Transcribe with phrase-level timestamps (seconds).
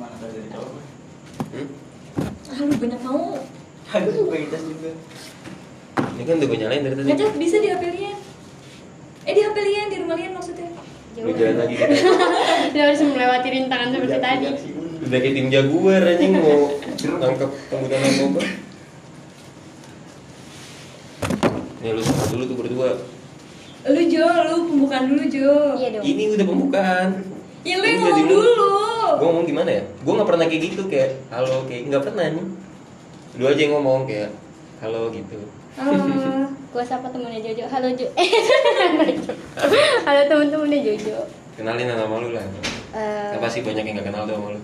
[0.00, 0.70] Mana ada dari cowok?
[1.52, 1.68] Hmm?
[2.50, 3.36] ah lu banyak mau
[3.84, 4.90] pakai tas juga.
[6.10, 7.06] Ini kan udah gue nyalain dari tadi.
[7.06, 8.18] ngajak bisa di HP Lian
[9.20, 10.68] eh di HP Lian di rumah Lian maksudnya
[11.20, 11.94] Lu jalan lagi kita.
[12.72, 14.46] Dia harus melewati rintangan seperti tadi.
[15.00, 16.60] Udah kayak tim jaguar anjing mau
[16.96, 18.40] nangkep pengguna narkoba.
[21.80, 22.90] Nih lu sama dulu tuh berdua.
[23.82, 26.04] lu Jo lu pembukaan dulu Jo Iya dong.
[26.04, 27.08] Ini udah pembukaan.
[27.60, 28.32] ya lu Ini yang ngomong dimulai.
[28.32, 28.72] dulu
[29.12, 29.82] Gue ngomong gimana ya?
[29.98, 32.46] Gue nggak pernah kayak gitu kayak halo kayak nggak pernah nih.
[33.32, 34.30] Lu aja yang ngomong kayak
[34.78, 35.38] halo gitu.
[35.72, 37.64] Ah, Gua sapa temennya Jojo.
[37.64, 38.06] Halo Jo.
[40.06, 41.16] Halo temen-temennya Jojo.
[41.52, 42.46] Kenalin nama lu lah.
[42.90, 44.60] Eh, Apa sih banyak yang gak kenal tuh sama lu?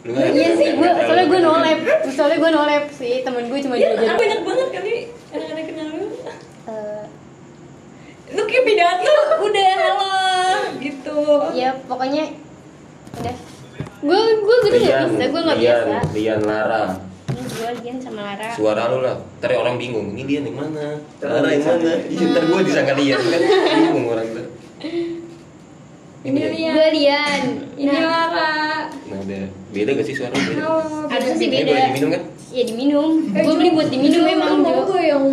[0.00, 1.78] Lu nggak- Iya sih, kenal soalnya gue nolep,
[2.08, 4.16] soalnya gue nolep sih temen gue cuma ya Jojo.
[4.16, 4.94] banyak banget kali
[5.30, 6.06] anak-anak kenal lu
[6.62, 7.04] Eh,
[8.30, 10.12] lu kayak pidato udah halo
[10.78, 11.16] gitu
[11.52, 12.24] ya pokoknya
[13.16, 13.36] udah.
[14.00, 16.14] Gue gue gue nggak Lian, bisa, gue nggak Lian, biasa.
[16.16, 16.84] Lian Lara.
[17.28, 18.48] Ini gue Lian sama Lara.
[18.50, 19.16] Suara lu lah.
[19.38, 20.86] Ntar orang bingung, ini Lian yang mana?
[21.20, 21.92] Lara yang mana?
[22.02, 23.40] Iya, ntar gue disangka Lian kan.
[23.76, 24.46] Bingung orang tuh.
[26.20, 27.42] ini Lian Gue Lian.
[27.76, 28.52] ini Nah, Lara
[29.04, 29.44] Nah, udah.
[29.70, 30.42] Beda gak sih suara lu?
[30.48, 30.56] Beda.
[30.58, 30.74] halo
[31.06, 31.68] Harusnya sih Ini beda.
[31.68, 32.22] boleh diminum kan?
[32.50, 33.10] Ya diminum.
[33.30, 34.82] Eh, gue beli buat diminum Jo, emang lu mau Jo.
[34.88, 35.24] gue yang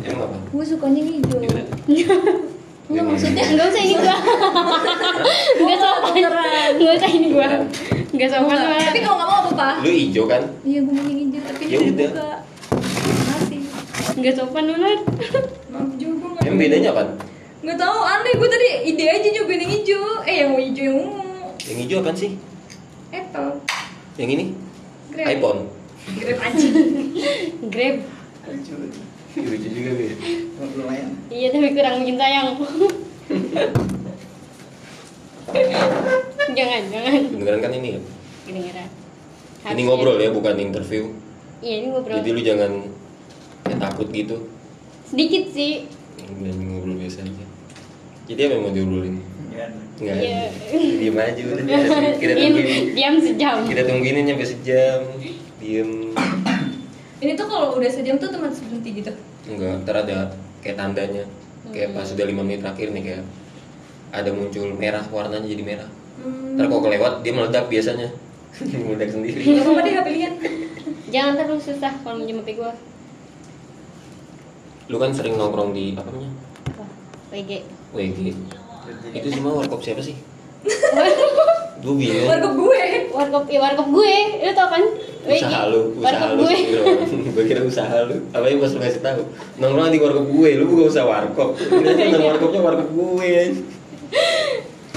[0.00, 0.36] Emang apa?
[0.48, 1.62] gue sukanya Gimana?
[2.88, 4.16] Enggak maksudnya Enggak usah ini gua.
[5.60, 6.14] Enggak sopan.
[6.72, 7.48] Enggak usah ini gua.
[8.08, 8.80] Enggak sopan Enggak.
[8.82, 10.42] tapi kalau nggak mau apa-apa Lu hijau kan?
[10.62, 12.10] iya gue mau yang hijau tapi Ya udah.
[14.14, 15.00] Enggak sopan banget.
[15.72, 17.04] maaf Jo gue nggak Yang bedanya apa?
[17.58, 21.22] nggak tahu aneh gue tadi ide aja nyobain yang hijau eh yang hijau yang ungu
[21.60, 22.30] Yang hijau apa sih?
[23.10, 23.50] Apple
[24.16, 24.44] Yang ini?
[25.10, 25.26] Grab.
[25.28, 25.60] iPhone.
[26.14, 26.72] Grab anjing
[27.72, 27.96] Grab.
[28.48, 28.72] Lucu.
[29.36, 30.10] Lucu juga gue.
[30.58, 31.14] Lumayan.
[31.30, 32.48] Iya tapi kurang bikin sayang.
[36.58, 37.20] jangan, jangan.
[37.30, 38.00] Beneran kan ini ya?
[38.48, 38.88] Kedengeran.
[39.68, 41.14] Ini ngobrol ya, bukan interview.
[41.62, 42.16] Iya, ini ngobrol.
[42.18, 42.72] Jadi lu jangan
[43.66, 44.36] kayak takut gitu.
[45.06, 45.86] Sedikit sih.
[46.18, 47.44] Dan ngobrol biasa aja.
[48.28, 49.16] Jadi apa yang mau diobrolin?
[49.54, 49.66] Ya.
[49.98, 50.16] Enggak.
[50.20, 50.42] Iya.
[50.74, 51.64] Diem aja udah.
[52.22, 52.84] Kita diam, tungguin.
[52.94, 53.56] diam sejam.
[53.66, 55.00] Kita tungguin nyampe sejam.
[55.58, 55.90] Diem.
[57.22, 59.12] ini tuh kalau udah sejam tuh teman berhenti gitu
[59.48, 60.18] Enggak, ntar ada
[60.68, 61.24] kayak tandanya.
[61.72, 63.24] Kayak pas sudah 5 menit terakhir nih kayak
[64.12, 65.88] ada muncul merah warnanya jadi merah.
[66.20, 66.60] hmm.
[66.60, 68.12] Ntar kalau kelewat dia meledak biasanya.
[68.84, 69.40] meledak sendiri.
[69.40, 70.08] nggak apa-apa deh HP
[71.08, 72.76] Jangan terus susah kalau minjem HP gua.
[74.92, 76.36] Lu kan sering nongkrong di apa namanya?
[77.32, 77.64] WG.
[77.96, 78.18] WG.
[79.16, 80.16] Itu semua warkop siapa sih?
[81.78, 82.26] Gue bingung.
[82.26, 82.82] warkop gue
[83.14, 84.82] warkop ya warkop gue lu tau kan
[85.30, 86.40] Usaha lu, usaha lu.
[86.40, 86.56] gue
[87.34, 88.16] gue kira usaha lu.
[88.30, 89.20] Apa yang pas lu kasih tahu?
[89.56, 91.52] Nongkrong di warkop gue, lu bukan usaha warkop.
[91.84, 93.32] Nama warkopnya warkop gue.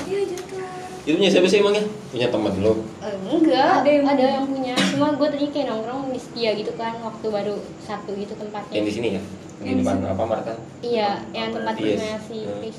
[0.04, 0.62] iya jatuh
[1.02, 1.84] Itu punya siapa sih emangnya?
[2.08, 2.74] Punya teman lu.
[3.00, 4.28] Eh, enggak Ada yang ada punya.
[4.30, 8.34] yang punya cuma gue tadi kayak nongkrong di setia gitu kan waktu baru satu gitu
[8.34, 9.22] tempatnya Yang di sini ya?
[9.22, 10.54] Di Yang di depan apa Marta?
[10.82, 12.58] iya yang tempat si Hmm.
[12.58, 12.78] Chris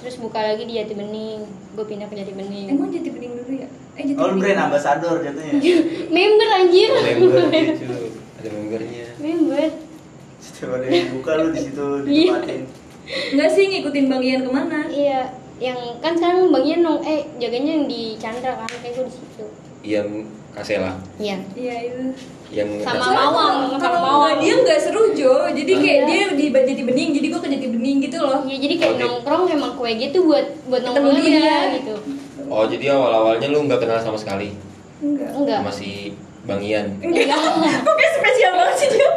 [0.00, 1.40] terus buka lagi di Jati Bening
[1.70, 4.42] gue pindah ke Jati Bening emang jati bening dulu ya eh jati Oh, lu bening
[4.42, 5.52] brand ambassador jatuhnya.
[6.16, 7.44] member anjir Oh, member
[7.76, 7.96] gitu.
[8.34, 9.06] Ada membernya.
[9.16, 9.68] member
[10.38, 12.04] Setiap ada yang buka lu di situ Iya.
[12.32, 12.62] ditempatin.
[13.30, 15.20] Enggak sih ngikutin Bang Ian ke mana iya
[15.58, 19.14] yang kan sekarang Bang Ian nong eh jaganya yang di Chandra kan kayak gue di
[19.14, 19.44] situ
[19.82, 20.08] Yang
[20.50, 20.92] Kasela.
[21.16, 22.10] iya iya itu
[22.50, 23.30] Yang Sama Mawang,
[23.70, 24.18] kalau- sama Mawang.
[24.20, 26.04] nggak dia nggak seru Jo jadi kayak Iya.
[26.04, 29.02] dia di jati bening jadi gue ke jati bening gitu loh Iya jadi kayak Oke.
[29.04, 31.38] nongkrong emang kue gitu buat buat Ketemu nongkrong dia.
[31.38, 31.94] dia gitu
[32.46, 34.50] Oh jadi awal-awalnya lu nggak kenal sama sekali
[34.98, 36.98] enggak enggak sama si Bang Ian.
[36.98, 37.30] enggak
[37.86, 39.08] kok kayak spesial banget sih Jo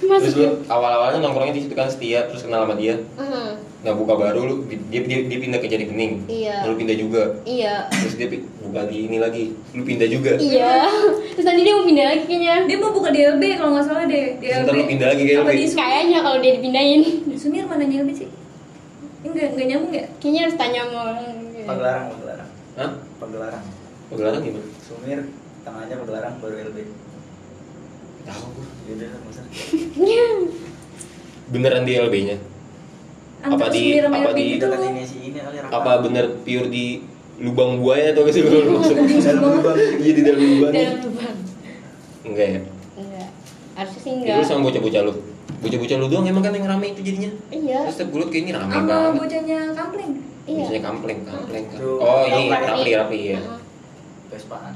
[0.00, 2.96] Terus Masuk lu awal-awalnya nongkrongnya di situ kan setia terus kenal sama dia.
[3.14, 6.28] Hmm, Nah buka baru lu dia dia, dia pindah ke Jadi Bening.
[6.28, 6.68] Iya.
[6.68, 7.22] Lu pindah juga.
[7.42, 8.28] iya Terus dia
[8.60, 9.56] buka di ini lagi.
[9.72, 10.36] Lu pindah juga.
[10.36, 10.84] iya
[11.32, 14.36] terus nanti dia mau pindah lagi kayaknya dia mau buka DLB kalau nggak salah deh
[14.36, 15.56] Terus DLB ntar lu pindah lagi kayak apa lu.
[15.56, 17.00] di kayaknya kalau dia dipindahin
[17.32, 18.28] Sumir mana DLB sih
[19.20, 21.18] enggak enggak nyambung ya kayaknya harus tanya sama orang
[21.60, 22.48] Pagelaran, Pagelaran.
[22.74, 22.90] Hah?
[23.16, 23.62] Pagelaran.
[24.08, 24.66] Pagelaran gimana?
[24.80, 25.18] Sumir
[25.62, 26.78] tengahnya Pagelaran baru LB.
[28.20, 28.66] Tahu gua.
[28.84, 29.44] Ya udah nggak usah.
[31.52, 32.36] Beneran di LB-nya?
[33.40, 35.72] Apa di- sama apa di- gitu Dekat ini si ini kali Raka.
[35.72, 36.84] Apa bener pure di
[37.38, 38.96] lubang buaya atau sih lu maksud?
[39.00, 39.76] Dalam lubang.
[39.96, 40.72] Iya di dalam lubang.
[40.72, 41.36] dalam lubang
[42.22, 42.60] Enggak ya?
[42.94, 43.28] enggak
[43.74, 45.12] harusnya sih Itu enggak lu sama bocah-bocah lu.
[45.60, 47.30] Bocah-bocah lu doang emang kan yang rame itu jadinya.
[47.48, 49.12] iya Terus setiap gue liat kayak ini rame sama banget.
[49.16, 50.10] bocahnya kampling
[50.42, 51.20] iya kampleng.
[51.22, 51.78] kan.
[51.78, 51.96] Tuh.
[51.96, 52.90] Oh ini Rapi.
[52.92, 53.40] rapi, ya.
[54.28, 54.74] Vespaan.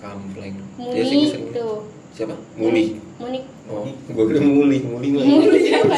[0.00, 1.76] Sering- tuh
[2.10, 2.34] Siapa?
[2.56, 3.09] Muli.
[3.20, 5.22] Munik Oh, gua kira Muli, Muli mah.
[5.22, 5.94] Muli siapa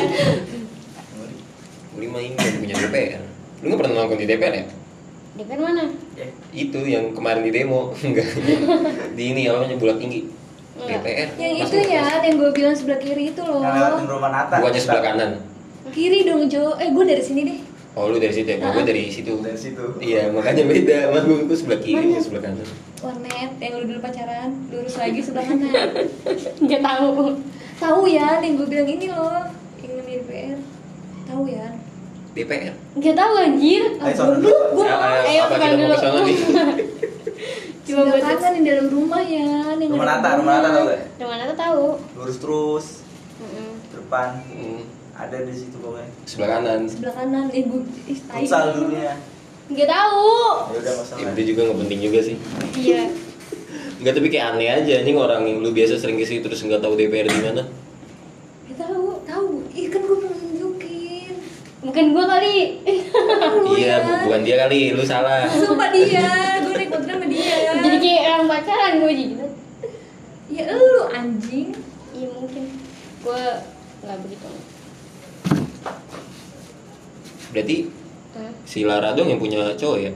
[1.95, 3.23] Muli mah ini yang punya DPR.
[3.63, 4.65] Lu nggak pernah nongkrong di DPR ya?
[5.33, 5.85] DPR mana?
[6.19, 6.27] Ya.
[6.51, 8.27] Itu yang kemarin di demo enggak.
[9.15, 10.27] di ini apa namanya bulak tinggi.
[10.77, 11.29] DPR.
[11.39, 13.63] Yang itu ya, yang gue bilang sebelah kiri itu loh.
[13.63, 14.55] Yang lewatin rumah Nata.
[14.59, 15.31] Bukannya sebelah kanan.
[15.95, 16.75] Kiri dong Jo.
[16.77, 17.59] Eh gue dari sini deh.
[17.93, 19.37] Oh lu dari situ ya, gue dari situ.
[19.45, 19.85] Dari situ.
[20.01, 20.99] Iya, makanya beda.
[21.13, 22.25] Sama gue, sebelah kiri, Mana?
[22.25, 22.69] sebelah kanan.
[23.05, 25.93] Warnet yang lu dulu pacaran, lurus lagi sebelah kanan.
[26.65, 27.37] Nggak tahu.
[27.77, 29.45] Tahu ya, yang gue bilang ini loh,
[29.85, 30.59] yang namanya DPR.
[31.29, 31.67] Tahu ya.
[32.33, 32.75] DPR.
[32.97, 33.85] Nggak tahu anjir.
[34.01, 34.57] Ayo sono dulu.
[34.73, 35.97] Gue ayo, apa kita mau dulu.
[36.01, 36.39] sana nih?
[37.83, 39.49] Cuma buat kanan yang dalam rumah ya.
[39.77, 41.01] yang Rumah Nata, rumah Nata tau gak?
[41.21, 41.87] Rumah Nata tahu.
[42.17, 42.87] Lurus terus.
[43.37, 43.71] Mm-mm.
[43.93, 44.29] Depan.
[44.49, 44.81] Hmm,
[45.23, 46.11] Ada di situ pokoknya.
[46.25, 46.81] sebelah kanan.
[46.85, 48.43] Sebelah kanan, eh gue ih, tai.
[48.43, 49.15] Futsal dulunya.
[49.65, 50.27] Nggak tahu.
[50.67, 51.31] Ya udah masalah.
[51.31, 52.37] itu juga nggak penting juga sih.
[52.75, 53.03] Iya.
[54.03, 56.83] Enggak tapi kayak aneh aja nih orang yang lu biasa sering ke situ terus nggak
[56.83, 57.63] tahu DPR di mana.
[58.67, 59.49] Ya tahu, tahu.
[59.71, 61.33] Ih kan gue belum nunjukin.
[61.83, 62.57] Bukan gua kali.
[63.73, 63.97] Iya, ya.
[64.01, 65.47] bu- bukan dia kali, lu salah.
[65.63, 66.27] Sumpah dia,
[66.61, 67.57] gue naik motor sama dia.
[67.79, 69.47] Jadi kayak orang pacaran gue gitu.
[70.51, 71.69] Ya lu anjing.
[72.13, 72.65] Iya mungkin.
[73.23, 73.43] Gue
[74.03, 74.49] nggak begitu.
[77.53, 77.77] Berarti
[78.33, 78.53] Hah?
[78.65, 80.13] si Lara dong yang punya cowok ya?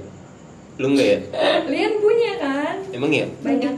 [0.76, 1.18] Lu enggak ya?
[1.66, 2.74] Kalian punya kan?
[2.90, 3.26] Emang ya?
[3.40, 3.74] Banyak.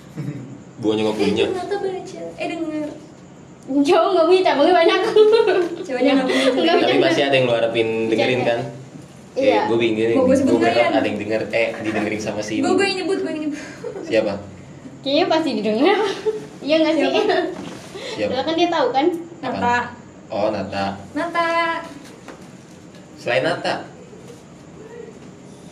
[0.80, 1.44] Buahnya nggak Eh, punya.
[1.46, 2.20] ternyata baca.
[2.34, 2.88] Eh denger.
[3.70, 5.00] Cowok nggak punya cabangnya banyak.
[5.84, 6.72] Cowoknya nggak punya.
[6.80, 8.60] Tapi masih ada yang lu harapin dengerin kan?
[9.30, 9.70] Iya.
[9.70, 10.26] gue bingung.
[10.26, 13.30] Sebut Gue berharap ada yang denger, eh didengerin sama si Gue gue yang nyebut, gue
[13.30, 13.60] yang nyebut.
[14.02, 14.34] Siapa?
[15.00, 15.98] Kayaknya pasti didengar.
[16.60, 17.02] Iya nggak sih?
[17.06, 17.36] Siapa?
[18.10, 18.42] Siapa?
[18.42, 19.06] Kan dia tahu kan?
[19.40, 19.76] Nata.
[20.28, 20.86] Oh, Nata.
[21.14, 21.48] Nata.
[23.20, 23.84] Selain Nata,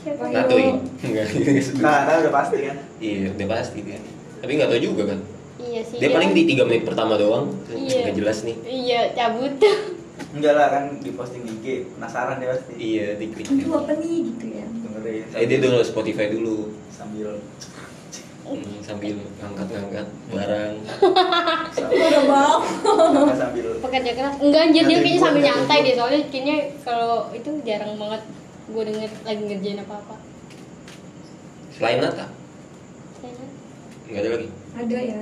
[0.05, 0.25] Siapa?
[0.29, 0.69] Natui.
[1.01, 1.27] Enggak.
[1.83, 2.77] Nah, Nata udah pasti kan.
[3.01, 3.99] Iya, udah pasti dia.
[4.45, 5.21] Tapi nggak tahu juga kan.
[5.59, 5.97] Iya sih.
[5.99, 7.51] Dia paling di tiga menit pertama doang.
[7.73, 8.09] Iya.
[8.09, 8.57] Nggak jelas nih.
[8.69, 9.57] Iya cabut.
[10.37, 11.67] Enggak lah kan di posting di IG,
[11.97, 12.73] penasaran dia pasti.
[12.77, 13.47] Iya, diklik.
[13.49, 14.67] Itu apa nih gitu ya?
[14.69, 15.25] Dengerin.
[15.33, 17.41] Eh dia download Spotify dulu sambil
[18.49, 20.75] Hmm, sambil ngangkat-ngangkat barang.
[21.75, 22.57] sambil, Udah bau.
[23.37, 24.35] sambil Pekerja keras.
[24.41, 28.23] Enggak anjir dia kayaknya sambil nyantai deh soalnya kayaknya kalau itu jarang banget
[28.69, 30.17] gue denger lagi ngerjain apa-apa.
[31.77, 32.27] Selain Nata,
[34.09, 34.49] nggak ada lagi.
[34.75, 35.21] Ada ya?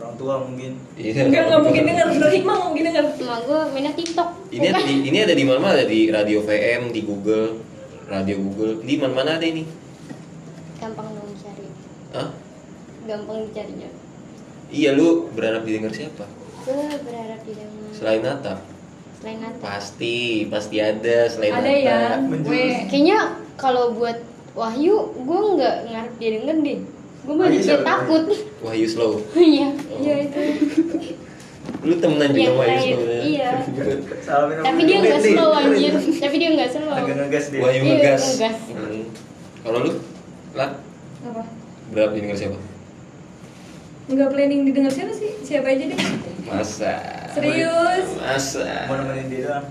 [0.00, 0.72] orang tua mungkin.
[0.96, 1.28] Iya.
[1.28, 2.06] Enggak, enggak mungkin denger.
[2.16, 3.04] Nur Hikmah nggak mungkin denger.
[3.20, 4.28] Cuma gue mainnya TikTok.
[4.48, 5.66] Ini ada di ini ada di mana?
[5.76, 7.60] Ada di Radio VM, di Google,
[8.08, 8.80] Radio Google.
[8.80, 9.64] Di mana-mana ada ini.
[10.80, 11.68] gampang dong dicari.
[12.16, 12.28] Hah?
[13.10, 13.90] Gampang dicarinya.
[14.70, 16.30] Iya lu berharap didengar siapa?
[16.62, 17.90] Gue berharap didengar.
[17.90, 18.54] Selain Nata?
[19.18, 19.58] Selain Nata.
[19.58, 20.16] Pasti,
[20.46, 21.74] pasti ada selain Ada Nata.
[21.82, 22.00] ya.
[22.22, 22.54] Menjurus.
[22.54, 23.18] Gue Kayaknya
[23.58, 24.18] kalau buat
[24.50, 26.78] Wahyu, gue nggak ngarep dia denger deh.
[27.20, 28.22] Gue malah Wahyu jadi siapa takut.
[28.60, 29.12] Wahyu Slow.
[29.36, 29.68] Iya.
[29.74, 29.98] Oh.
[29.98, 30.40] Iya itu.
[31.80, 32.94] Lu temenan juga sama Wahyu.
[32.94, 33.20] Slow ya?
[33.20, 33.50] Iya.
[34.60, 35.92] Tapi dia nggak slow anjir.
[35.98, 36.94] Tapi dia nggak slow.
[36.94, 37.60] Agak ngegas dia.
[37.60, 38.22] Wahyu Iya, ngegas.
[38.28, 38.58] ngegas.
[38.70, 39.04] Hmm.
[39.60, 39.90] Kalau lu?
[40.50, 40.70] Lah,
[41.22, 41.42] Apa?
[41.90, 42.58] berharap didengar siapa?
[44.10, 45.30] Enggak planning didengar siapa sih?
[45.46, 45.98] Siapa aja deh.
[46.50, 46.92] Masa.
[47.30, 48.06] Serius?
[48.18, 48.90] Masa.
[48.90, 49.66] Mau nemenin dia doang.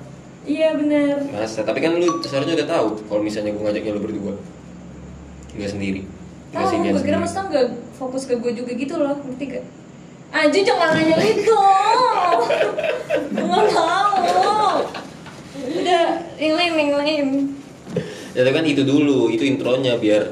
[0.48, 1.16] Iya benar.
[1.36, 4.34] Masa, tapi kan lu seharusnya udah tahu kalau misalnya gue ngajaknya lu berdua.
[5.52, 6.02] Enggak sendiri.
[6.56, 7.68] Nggak Tahu, gue kira tau nggak
[8.00, 9.66] fokus ke gue juga gitu loh, ngerti gak?
[10.34, 11.60] Anjir jangan nanya itu.
[13.36, 13.62] Nggak mau.
[15.60, 16.06] Udah
[16.40, 17.26] yang lain yang lain.
[18.34, 20.32] Ya tapi kan itu dulu, itu intronya biar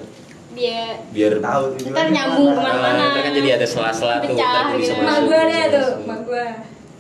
[0.58, 2.66] Dia biar Tahu Ntar nyambung ke mana.
[2.66, 3.04] ke mana-mana.
[3.08, 4.98] Nah, kan jadi ada sela-sela tuh, Pecah ntar bisa gitu.
[4.98, 5.06] masuk.
[5.08, 6.46] Mak gue ada tuh, mak gue,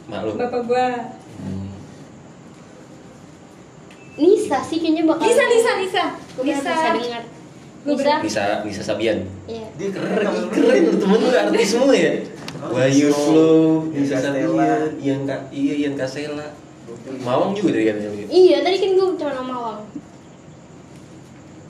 [0.07, 0.31] Mak lu.
[0.35, 0.87] bapak gue.
[1.39, 1.67] Hmm.
[4.15, 5.23] Nisa sih kayaknya bakal.
[5.23, 6.61] Nisa, Nisa, Nisa, Gue Nisa.
[6.63, 7.23] bisa dengar.
[7.83, 8.13] Nisa.
[8.19, 9.17] Bisa bisa Sabian.
[9.45, 9.67] Iya.
[9.73, 12.11] Dia keren, Keren, temen lu artis semua ya.
[12.57, 14.15] Oh, Slow, Flow, Ian Nisa.
[14.19, 14.49] Sabian,
[14.99, 16.47] Ian Ka iya Ian Kasela.
[17.19, 17.95] Mawang juga dari kan
[18.27, 19.79] Iya, tadi kan gue cuma nama Mawang.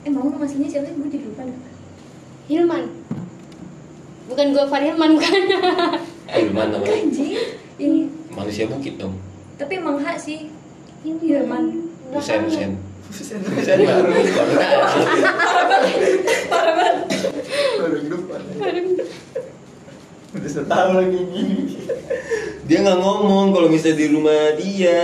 [0.00, 0.88] Eh mau nama aslinya siapa?
[0.90, 1.42] Gue jadi lupa.
[1.44, 1.58] dah.
[2.48, 2.84] Hilman.
[4.24, 5.40] Bukan gue Van Hilman bukan.
[6.32, 6.96] Hilman namanya.
[6.96, 7.32] Anjing.
[7.76, 8.00] Ini.
[8.32, 9.20] Manusia bukit dong.
[9.60, 10.48] Tapi emang hak sih.
[11.04, 11.92] Hilman.
[12.08, 12.70] Husen, Husen.
[13.12, 13.40] Husen.
[13.44, 14.22] Husen baru baru.
[16.52, 16.96] Parah banget.
[17.76, 18.22] Baru hidup
[20.28, 21.76] Udah setahun lagi gini.
[22.64, 25.00] Dia nggak ngomong kalau misalnya di rumah dia.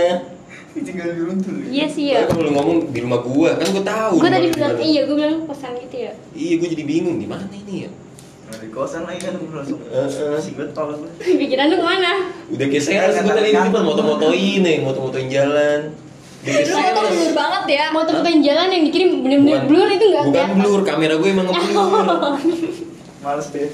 [0.73, 1.55] Tinggal di runtul.
[1.69, 2.25] Iya sih ya.
[2.25, 4.17] Kalau ngomong di rumah gua, kan gua tahu.
[4.17, 6.13] Di tadi bilang iya, gue bilang pesan gitu ya.
[6.31, 7.91] Iya, gua jadi bingung di mana ini ya.
[8.45, 9.81] Nah, di kosan lagi kan gue langsung
[10.37, 11.09] singlet tol gue.
[11.17, 12.11] Pikiran lu ke mana?
[12.45, 15.79] Udah kayak sales gua tadi di depan moto-motoin nih, moto-motoin jalan.
[16.45, 17.09] Lu tuh sales.
[17.09, 17.83] blur banget ya.
[17.89, 20.57] Mau tempetin jalan yang dikirim bener-bener blur itu nggak Bukan kelihatan.
[20.61, 22.05] blur, kamera gue emang ngeblur.
[23.25, 23.69] Males deh.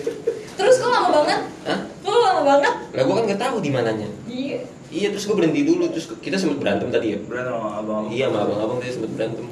[0.56, 1.40] Terus kok lama banget?
[1.68, 1.80] Hah?
[2.00, 2.74] Kok lama banget?
[2.96, 4.08] Lah gua kan nggak tahu di mananya.
[4.24, 4.60] Iya.
[4.88, 7.20] Iya, terus gua berhenti dulu, terus kita sempet berantem tadi ya.
[7.20, 8.08] Berantem sama abang.
[8.08, 9.46] Iya, sama abang-abang tadi sempet berantem.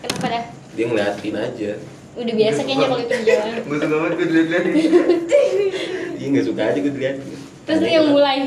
[0.00, 0.44] Kenapa dah?
[0.78, 1.70] dia ngeliatin aja
[2.18, 3.54] Udah biasa kayaknya kalau itu di jalan.
[3.68, 4.64] Gue suka banget gue dilihat
[6.18, 7.24] dia nggak suka aja gue diliatin
[7.62, 8.38] Terus lu yang mulai.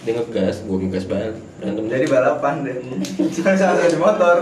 [0.00, 1.84] dia ngegas gue ngegas balik berantem.
[1.86, 2.76] Jadi balapan deh.
[3.30, 4.36] Sama-sama di motor.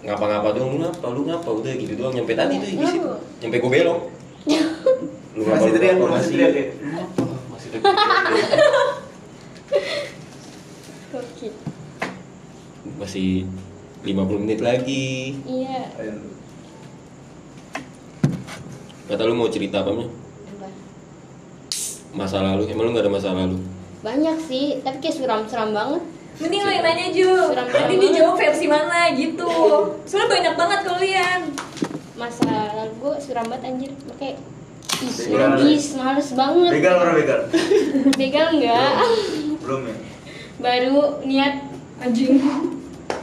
[0.00, 1.06] ngapa-ngapa doang lu ngapa?
[1.10, 1.48] Lu ngapa?
[1.50, 2.12] Udah gitu doang.
[2.12, 2.76] Nyampe tadi tuh di
[3.42, 4.00] nyampe gue belok.
[5.36, 6.64] Lu ngapa Masih teriak, masih teriak ya?
[7.52, 7.94] masih teriak
[12.96, 13.44] masih
[14.06, 15.36] 50 menit lagi.
[15.44, 15.90] Iya.
[19.06, 20.06] Kata lu mau cerita apa nya
[20.52, 20.68] Apa?
[22.12, 23.58] masa lalu emang lu gak ada masa lalu
[23.96, 26.02] Banyak sih, tapi kayak suram-suram banget.
[26.38, 29.50] Mending lo yang nanya Ju Suram Nanti dijawab versi mana gitu
[30.04, 31.40] Soalnya banyak banget kalian
[32.14, 33.90] Masa lalu gue suram banget anjir.
[34.20, 34.38] Kayak
[34.96, 36.70] Ih, males banget.
[36.72, 37.40] Begal pernah begal?
[38.20, 38.92] Begal enggak?
[39.60, 39.96] Belum ya?
[40.56, 41.54] Baru niat
[41.98, 42.36] Anjing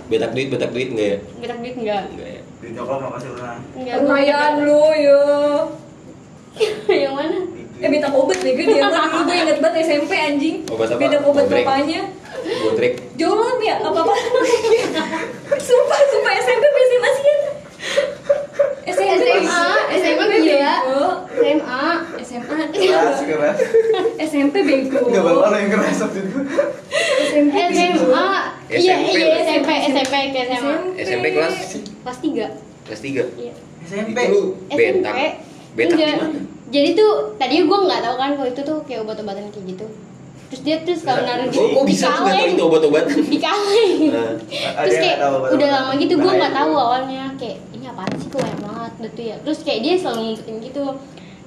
[0.03, 2.03] betak duit betak duit enggak ya betak duit enggak?
[2.11, 2.29] enggak
[2.63, 3.57] Di nyokap makasih pernah.
[3.75, 3.95] Enggak.
[3.99, 5.21] Lumayan lu yo
[7.03, 7.39] yang mana?
[7.83, 11.03] Eh minta obat nih gue dia kan gue inget banget SMP anjing Obat apa?
[11.03, 12.07] Beda obat bapaknya
[12.63, 14.13] Bodrek Jolan ya apa-apa
[15.67, 17.51] Sumpah, sumpah SMP masih masih ya
[18.93, 19.67] SMP SMA,
[19.99, 20.31] SMA gila.
[20.31, 21.03] bego.
[21.33, 21.85] SMA.
[22.21, 23.57] SMA Keras, keras.
[24.21, 26.39] SMP bego Enggak lo yang keras waktu itu.
[27.27, 28.27] SMP SMA.
[28.69, 29.07] Iya, SMP.
[29.17, 30.75] iya SMP, SMP ke SMA.
[30.95, 31.55] SMP kelas
[32.05, 32.72] Kelas 3.
[32.83, 33.53] Kelas 3 Iya.
[33.83, 34.17] SMP.
[34.21, 35.21] itu betak SMP.
[35.73, 36.09] betak Enggak.
[36.13, 39.85] gimana Jadi tuh tadinya gue nggak tahu kan kalau itu tuh kayak obat-obatan kayak gitu.
[40.47, 43.93] Terus dia terus kalau naruh oh, kok bisa tuh gak tau itu obat-obatan di kaleng.
[44.07, 44.31] Nah,
[44.79, 45.55] Terus kayak nggak tahu obat-obatan.
[45.55, 49.21] udah lama gitu gue nggak tahu awalnya kayak ini apaan sih kok banyak banget gitu
[49.23, 49.35] ya.
[49.39, 50.83] Terus kayak dia selalu ngumpetin gitu.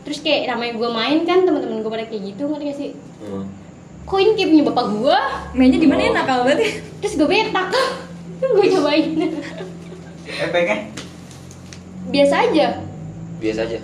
[0.02, 2.90] Terus kayak namanya gue main kan teman-teman gue pada kayak gitu ngerti gak sih?
[3.20, 3.44] hmm.
[4.04, 5.18] Kok ini kayak punya bapak gue?
[5.52, 6.16] Mainnya di mana ya Oh.
[6.16, 7.68] nakal banget ya Terus gue betak.
[8.54, 9.06] gue cobain.
[10.28, 10.76] Efeknya?
[12.06, 12.66] Biasa aja.
[13.36, 13.78] biasa aja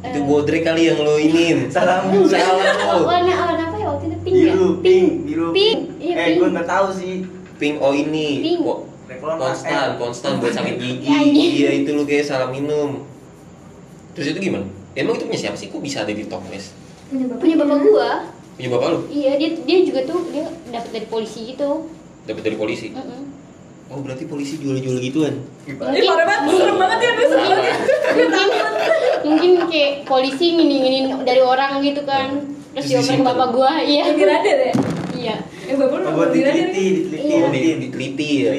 [0.00, 0.24] itu Eh.
[0.24, 2.56] bodrek kali yang lo inin Salah salah
[2.96, 4.44] lo Warna warna apa ya waktu itu pink ya?
[4.46, 5.46] Biru, pink, biru.
[5.50, 5.78] Pink.
[5.98, 6.36] Iya, Eh, pink.
[6.38, 7.14] gue nggak tahu sih.
[7.56, 8.60] pink oh ini Pink.
[9.20, 11.50] Konstan Eh, konstan buat sakit gigi Anjing.
[11.54, 13.04] iya itu lu kayak salah minum
[14.10, 16.72] terus itu gimana emang itu punya siapa sih kok bisa ada di toples
[17.06, 18.10] Punya bapak Punya bapak gua.
[18.54, 21.84] punya bapak lu Iya, dia dia juga tuh dia dapat dari polisi gitu.
[22.22, 23.20] dapat dari polisi Mm-mm.
[23.90, 25.34] Oh berarti polisi jual-jual gituan?
[25.66, 25.74] Ih
[26.06, 27.74] parah banget, serem banget ya serem banget.
[28.14, 28.48] Mungkin
[29.26, 32.54] mungkin kayak polisi nginin-nginin dari orang gitu kan.
[32.70, 33.34] Terus Terus disimpan.
[33.34, 34.02] bapak gua iya.
[34.06, 34.74] Yang dirada deh
[35.18, 35.36] iya.
[35.66, 37.38] Eh bapak lu buat diteliti, diteliti, Iya.
[37.42, 38.50] oh di, diteliti ya.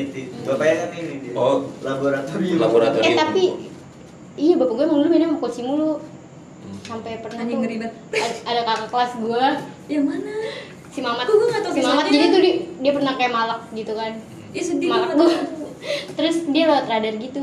[0.44, 1.32] Bapaknya kan ini dia.
[1.40, 1.58] Oh.
[1.80, 2.58] laboratorium.
[2.60, 3.08] laboratorium.
[3.08, 3.44] Eh tapi
[4.36, 5.94] iya bapak gua emang dulu mainnya sama polisi mulu.
[6.62, 6.78] Hmm.
[6.86, 7.58] sampai pernah tuh
[8.46, 9.46] ada, kakak kelas gua.
[9.88, 10.36] Yang mana?
[10.92, 11.24] si Mamat.
[11.24, 14.20] Kok si Mamat jadi tuh dia, dia pernah kayak malak gitu kan
[14.52, 15.16] Ih sedih banget.
[16.18, 17.42] terus dia lewat radar gitu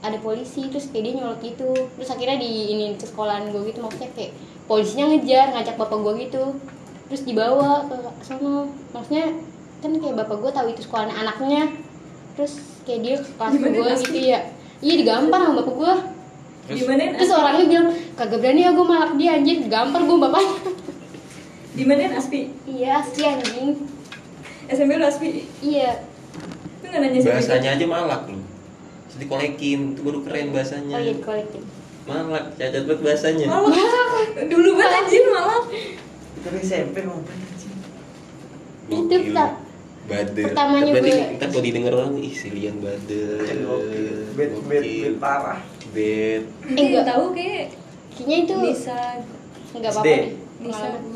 [0.00, 1.70] ada polisi terus kayak dia nyolot gitu.
[1.98, 4.32] Terus akhirnya di ini ke sekolahan gue gitu maksudnya kayak
[4.70, 6.44] polisinya ngejar ngajak bapak gue gitu.
[7.10, 9.34] Terus dibawa ke sana maksudnya
[9.82, 11.74] kan kayak bapak gue tahu itu sekolahan anaknya.
[12.38, 14.40] Terus kayak dia ke kelas gue gitu ya
[14.84, 15.94] iya digampar sama bapak gue
[16.66, 16.82] Terus?
[16.82, 17.38] Terus Aspi?
[17.38, 17.88] orangnya bilang
[18.18, 19.56] kagak berani ya gue malak dia anjir.
[19.62, 20.56] Digampar gue bapaknya.
[21.78, 22.50] Dimanain Aspi?
[22.66, 23.86] iya asli anjing.
[24.66, 25.46] SMP lu Aspi?
[25.62, 26.02] iya
[26.86, 28.40] Nggak nanya bahasanya aja malak lu
[29.06, 30.92] Terus dikolekin itu baru keren bahasanya.
[30.92, 31.62] Oh iya dikolektif
[32.04, 33.46] malak cacat banget bahasanya.
[33.46, 33.74] Malah
[34.44, 35.62] Dulu banget anjir malah
[36.38, 37.18] Tapi SMP mau
[37.56, 37.72] sih.
[38.88, 39.50] Itu tak
[40.06, 40.44] bader.
[40.46, 43.42] pertamanya berarti gue- ntar kalau didengar orang ih si Lian bader.
[44.32, 45.58] Bet, bet, bet parah.
[45.90, 47.04] bet Eh enggak.
[47.04, 47.74] tahu kayak
[48.12, 48.98] kayaknya itu Bisa.
[49.74, 49.98] Enggak SD.
[49.98, 50.30] apa-apa deh.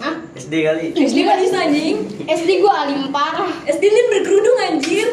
[0.00, 0.86] Ah, SD kali.
[0.92, 1.96] SD kan bisa anjing.
[2.20, 3.46] SD gue alim parah.
[3.64, 5.06] SD dia berkerudung anjir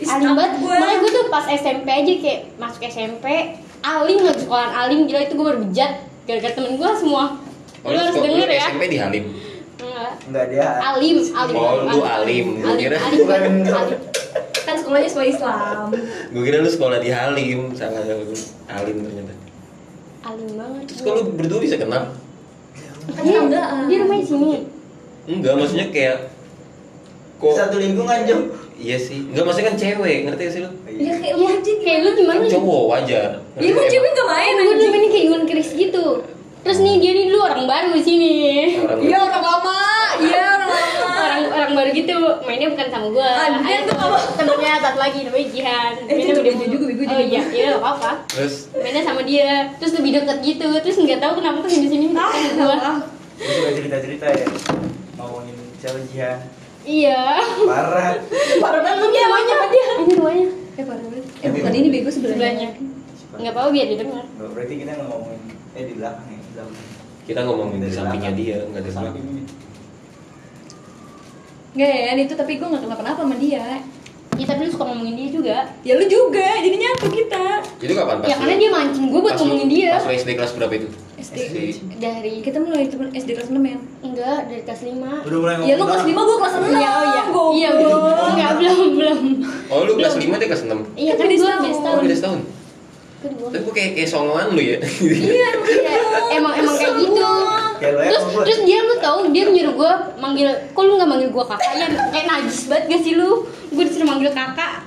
[0.00, 0.52] Alim banget.
[0.58, 0.74] gua.
[0.76, 3.26] Makanya gue tuh pas SMP aja kayak masuk SMP,
[3.80, 7.24] alim lagi sekolahan alim gila itu gue baru bejat gara-gara temen gue semua.
[7.80, 8.62] Oh, lu harus sekolah- denger ya.
[8.64, 9.24] SMP di Halim
[9.78, 10.12] Enggak.
[10.24, 10.66] Enggak dia.
[10.84, 11.54] Alim, alim.
[11.54, 12.46] Oh, lu alim.
[12.58, 14.00] Alim, kira- alim, alim, alim.
[14.60, 15.88] Kan sekolahnya sekolah Islam
[16.28, 18.04] gue kira lu sekolah di Halim salah
[18.68, 19.34] Halim ternyata
[20.20, 20.82] Alim banget.
[20.84, 22.12] terus kalau lu berdua bisa kenal
[23.08, 23.88] Kan dia, tetanggaan.
[23.88, 24.52] dia rumahnya sini.
[25.24, 26.16] enggak maksudnya kayak
[27.38, 28.46] kok Satu lingkungan jauh.
[28.78, 29.26] Iya sih.
[29.26, 30.70] Enggak maksudnya kan cewek ngerti gak sih lu?
[30.88, 32.38] Ya kayak lu Iya, aja kayak lu gimana?
[32.38, 33.28] kan cowok wajar.
[33.54, 36.06] Ya emang cewek gak main Gue ini kayak Iwan Kris gitu.
[36.58, 38.34] Terus nih dia nih dulu orang baru di sini.
[39.00, 39.80] Iya orang lama.
[40.18, 41.10] Iya orang lama.
[41.18, 42.16] Orang orang baru gitu.
[42.42, 43.30] Mainnya bukan sama gua.
[43.30, 44.18] Ah, Jihan tuh apa?
[44.36, 45.92] temennya satu lagi namanya Jihan.
[45.96, 47.24] Eh, Mainnya itu udah bego mau- juga, bego oh juga.
[47.24, 47.40] iya.
[47.48, 48.54] Iya gak apa apa terus?
[48.74, 49.50] Mainnya sama dia.
[49.78, 50.66] Terus lebih deket gitu.
[50.76, 52.90] Terus nggak tahu kenapa tuh di sini Ah, sama.
[53.36, 54.46] Gue suka cerita-cerita ya.
[55.14, 56.38] Ngomongin siapa Jihan.
[56.88, 57.36] Iya.
[57.68, 58.16] Parah.
[58.64, 59.04] Parah banget.
[59.04, 60.48] Lu apa dia ini rumahnya
[60.80, 61.24] Eh parah banget.
[61.44, 62.72] Eh bukan ini bego sebelahnya.
[62.72, 62.96] Sebelahnya.
[63.38, 64.24] nggak apa-apa biar didengar.
[64.24, 65.40] Nggak, berarti kita nggak ngomongin
[65.76, 66.86] eh di belakang ya di belakang.
[67.28, 69.46] Kita ngomongin di Dari sampingnya dia nggak di belakang Samping.
[71.76, 73.64] Enggak ya, itu tapi gue gak kenapa-napa sama dia.
[74.34, 75.56] Ya tapi lu suka ngomongin dia juga.
[75.84, 77.46] Ya lu juga, jadinya apa kita?
[77.78, 79.92] itu kapan pas ya karena dia mancing gue buat ngomongin dia.
[80.02, 80.88] pas lu SD kelas berapa itu
[81.30, 81.56] SD.
[81.96, 83.78] dari Kita mulai temen SD kelas 6 ya?
[84.00, 87.04] enggak dari kelas 5 udah mulai Ya lu kelas 5, gue kelas 6 Iya, oh
[87.04, 87.22] iya.
[87.26, 87.50] Goblok.
[87.52, 88.00] Iya, belum.
[88.28, 89.18] Enggak, belum, belum.
[89.66, 91.62] oh lu kelas 5 dia kelas 6 Iya Kan beda gua setahun.
[91.62, 92.40] best oh beda setahun
[93.18, 93.48] Kan gua.
[93.48, 95.92] tapi gua kayak kayak songolan lu ya Iya, Iya,
[96.34, 97.18] emang emang kayak gitu.
[97.18, 97.58] gua.
[97.78, 98.42] Ya, Terus gua.
[98.42, 101.86] terus dia lu tahu dia nyuruh gua manggil, kok lu nggak manggil gua kakak ya?
[102.08, 103.44] Kayak najis banget gak sih lu?
[103.68, 104.82] Gua disuruh manggil kakak.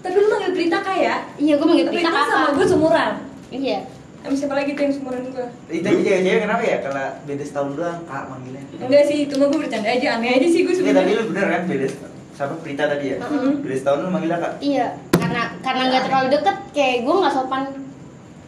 [0.00, 1.14] Tapi lu manggil Prita kak ya?
[1.36, 2.52] Iya, gua manggil Prita Prita sama kakak.
[2.52, 3.12] gue seumuran
[3.50, 3.78] Iya.
[4.20, 5.44] Sama siapa lagi tuh yang seumuran juga?
[5.66, 6.78] Ih, tapi cewek-cewek kenapa ya?
[6.84, 8.62] Karena beda setahun doang kak manggilnya.
[8.76, 11.46] Enggak sih, cuma gue bercanda aja, aneh aja sih gue Iya, tapi sebenernya lu bener
[11.48, 11.86] kan beda
[12.30, 13.16] siapa Prita tadi ya?
[13.18, 13.52] Heeh.
[13.60, 14.52] Beda setahun lu manggilnya kak.
[14.60, 17.62] Iya, karena karena nggak terlalu deket, kayak gua nggak sopan.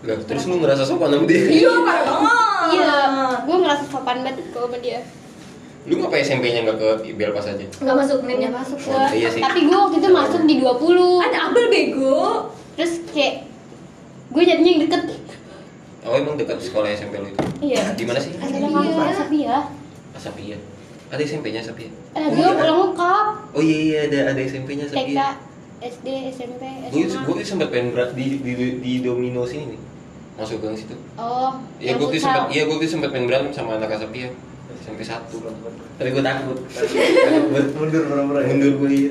[0.03, 2.37] Lah, terus lu ngerasa sopan sama dia Iya, parah banget
[2.75, 2.95] Iya,
[3.47, 5.01] gua ngerasa sopan banget kalau sama dia.
[5.83, 9.11] lu ngapa SMP-nya nggak ke IBL pas aja Gak masuk menitnya masuk gua.
[9.11, 9.43] Iya sih.
[9.43, 12.19] Tapi gua waktu itu masuk di 20 Ada Abel bego
[12.79, 13.51] Terus kayak
[14.33, 15.03] gue jadinya yang deket.
[16.03, 17.41] Oh emang dekat sekolah SMP lu itu?
[17.63, 17.95] Iya.
[17.95, 18.35] di mana sih?
[18.35, 19.57] Ada kampus Asapia.
[20.13, 20.57] Asapia.
[21.13, 21.91] Ada SMP-nya Asapia?
[22.17, 22.73] Ada oh, gue iya.
[22.73, 23.27] lengkap.
[23.53, 25.29] oh iya iya ada ada SMP-nya TK, Asapia.
[25.83, 26.63] SD, SMP,
[26.95, 27.27] gue SMA.
[27.27, 29.81] gue sempat pengen berat di, di di Domino sini nih.
[30.41, 30.97] Masuk gang situ.
[31.21, 34.33] Oh, Iya, yang gue tuh sempat iya gue tuh sempat pengen berantem sama anak Asapia.
[34.83, 35.37] Sampai satu.
[36.01, 36.59] Tapi gue takut.
[36.67, 36.99] Takut
[37.53, 38.47] buat Mundur pura-pura ya.
[38.51, 39.11] mundur gue iya.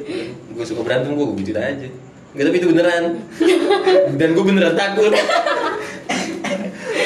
[0.52, 1.88] Gue suka berantem gue gue gitu aja.
[2.34, 3.04] Enggak tapi itu beneran.
[4.20, 5.14] Dan gue beneran takut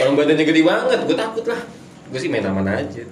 [0.02, 1.62] orang badannya gede banget gue takut lah.
[2.10, 3.04] Gue sih main aman aja.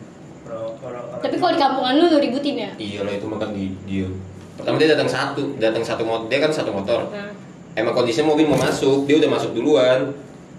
[1.23, 2.71] Tapi kalau di kampungan lu lu ributin ya?
[2.75, 4.07] iya lah itu makan di dia
[4.53, 7.07] pertama dia datang satu datang satu motor dia kan satu motor.
[7.09, 7.31] Nah,
[7.73, 10.11] emang kondisinya mobil mau masuk dia udah masuk duluan.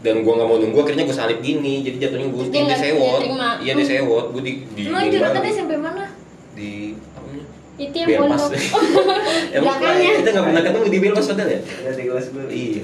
[0.05, 3.25] Dan gua nggak mau nunggu akhirnya gua salip gini jadi jatuhnya gua Dia sewot.
[3.65, 5.17] iya dia sewot gua di di Emang di,
[5.49, 6.13] SMP mana?
[6.53, 7.29] di apa
[7.75, 8.53] itu yang Belpas.
[9.57, 10.11] emang Belakangnya.
[10.21, 11.61] kita nggak pernah ketemu di Belpas padahal ya?
[11.89, 12.45] Di kelas gue.
[12.53, 12.83] iya.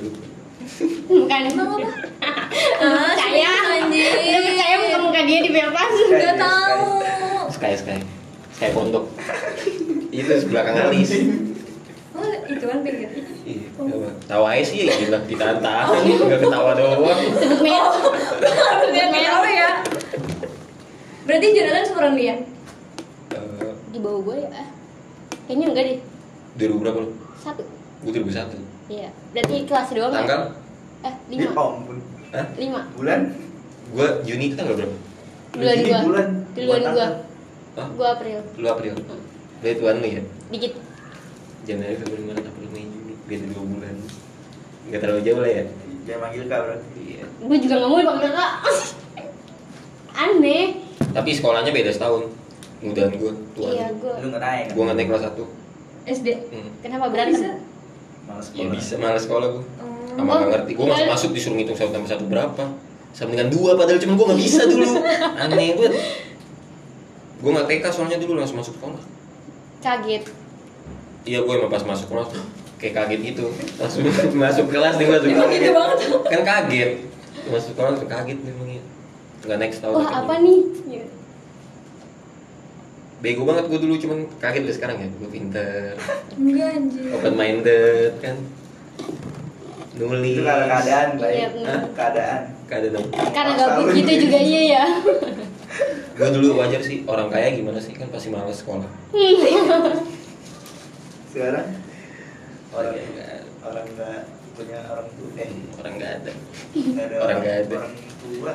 [1.07, 1.89] Bukan Emang apa?
[2.77, 3.53] Percaya.
[3.73, 4.11] anjir.
[4.13, 5.93] Lu percaya muka muka dia di Belpas?
[6.09, 6.83] Gak tahu.
[7.51, 7.99] sky sky
[8.53, 9.05] sky pondok
[10.11, 11.13] itu belakang alis
[12.11, 13.09] Oh, itu kan pinggir.
[13.43, 13.69] iya
[14.27, 17.01] tawa aja sih ya gila ditantang nggak ketawa doang
[17.33, 17.85] Sebut merek.
[18.43, 19.71] Harus dia tahu ya.
[21.23, 22.35] Berarti Jonathan seumuran dia?
[23.31, 24.65] Eh, Di bawah gue ya?
[25.47, 25.99] Kayaknya enggak deh.
[26.59, 27.11] 2000 berapa lu?
[27.37, 27.63] Satu.
[28.01, 28.57] Gue 2001
[28.89, 29.09] Iya.
[29.31, 30.11] Berarti kelas doang.
[30.11, 30.19] ya?
[30.19, 30.41] Tanggal?
[31.01, 31.51] Eh, Ya lima.
[31.57, 31.99] ampun.
[32.31, 32.47] Hah?
[32.55, 32.81] Lima.
[32.95, 33.21] Bulan?
[33.91, 34.97] Gue Juni itu tanggal berapa?
[35.51, 36.01] Duluan Jadi gua.
[36.01, 36.27] bulan.
[36.55, 37.09] Duluan gua.
[37.73, 37.87] Hah?
[37.91, 38.39] Gua April.
[38.55, 38.95] Lu April?
[39.61, 40.23] Dari tuan lu ya?
[40.49, 40.73] Dikit.
[41.61, 43.95] Januari, Februari, Maret, April, Mei, Juni Beda 2 bulan
[44.89, 45.65] Gak terlalu jauh lah ya?
[46.03, 46.77] Jangan manggil kak bro.
[46.97, 48.51] Iya Gue juga nggak mau dipanggil kak.
[50.23, 50.67] Aneh.
[51.11, 52.23] Tapi sekolahnya beda setahun
[52.81, 54.15] Mudahan gue, tuan Iya, gue.
[54.17, 54.67] Lu nggak naik?
[54.73, 55.45] Gue nggak naik kelas 1
[56.11, 56.29] SD.
[56.49, 56.69] hmm.
[56.81, 57.35] Kenapa berantem?
[57.37, 57.51] bisa?
[58.25, 58.73] Malas Ya sekolah.
[58.73, 59.90] bisa, malas sekolah gue Oh.
[60.11, 60.91] Sama Oh, gak ngerti, gue iya.
[60.93, 62.65] masuk-masuk disuruh ngitung satu tambah satu berapa
[63.11, 64.91] Sama dengan dua, padahal cuma gue gak bisa dulu
[65.43, 65.93] Aneh banget
[67.39, 69.03] Gue gak TK soalnya dulu langsung masuk sekolah
[69.81, 70.25] Kaget.
[71.23, 72.29] Iya gue emang pas masuk kelas
[72.77, 73.45] kayak kaget gitu
[73.77, 74.03] Langsung
[74.35, 75.99] masuk kelas nih masuk Emang gitu banget.
[76.27, 76.91] Kan kaget
[77.47, 78.83] Masuk sekolah langsung kaget memang ya
[79.43, 80.21] Gak next tahun Wah akhirnya.
[80.23, 80.59] apa nih?
[80.87, 81.05] Iya.
[83.21, 85.93] Bego banget gue dulu cuman kaget deh sekarang ya Gue pinter
[86.35, 87.09] Enggak anjir.
[87.11, 88.37] Open minded kan
[89.91, 91.37] Nulis Itu karena keadaan, baik.
[91.37, 91.49] Iya?
[91.91, 92.41] Keadaan.
[92.65, 93.09] Keadaan apa?
[93.31, 94.23] Karena Pas gabut tahun gitu gitu.
[94.25, 94.85] juga iya ya.
[96.13, 98.87] Gue dulu wajar sih orang kaya gimana sih kan pasti malas sekolah
[101.27, 101.67] Sekarang
[102.71, 104.19] orang Iya, nggak- orang nggak
[104.53, 106.33] punya orang tua eh Orang gak ada
[107.19, 107.77] Orang nggak ada.
[107.79, 108.53] orang tua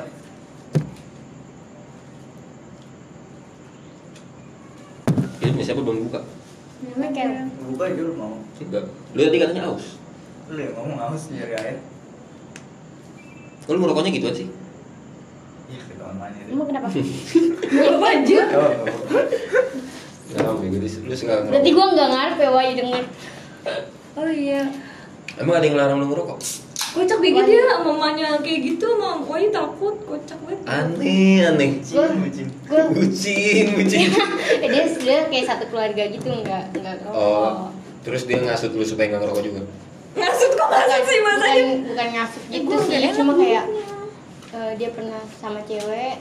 [5.38, 6.20] Ini siapa belum buka?
[7.66, 9.86] Buka aja lu mau Enggak Lu tadi katanya aus
[10.46, 11.76] lu yang ngomong haus nyari air
[13.66, 14.48] Kok lu merokoknya gituan sih?
[15.66, 16.86] iya ketahuan mana deh Emang kenapa?
[17.98, 18.40] Apa aja?
[18.46, 19.20] Nggak apa-apa.
[20.26, 23.04] Gak bego lu lu suka ngerokok Berarti gue nggak ngarep ya Wahyu denger.
[24.14, 24.62] Oh iya.
[25.36, 26.38] Emang ada yang larang lu ngerokok?
[26.96, 29.26] Kocak bego dia mamanya kayak gitu, mam.
[29.26, 30.62] Wahyu takut, kocak banget.
[30.64, 32.46] Aneh, aneh Bucin.
[32.48, 34.08] gue Bucin, bucin
[34.72, 37.18] dia dia kayak satu keluarga gitu nggak nggak ngerokok.
[37.18, 37.68] Oh,
[38.00, 39.60] terus dia ngasut lu supaya gak ngerokok juga?
[40.16, 41.64] Ngasut kok ngasut sih bukan, bahasanya?
[41.84, 43.64] bukan ngasut gitu Gua nggak sih, cuma kayak
[44.50, 46.16] eh, dia pernah sama cewek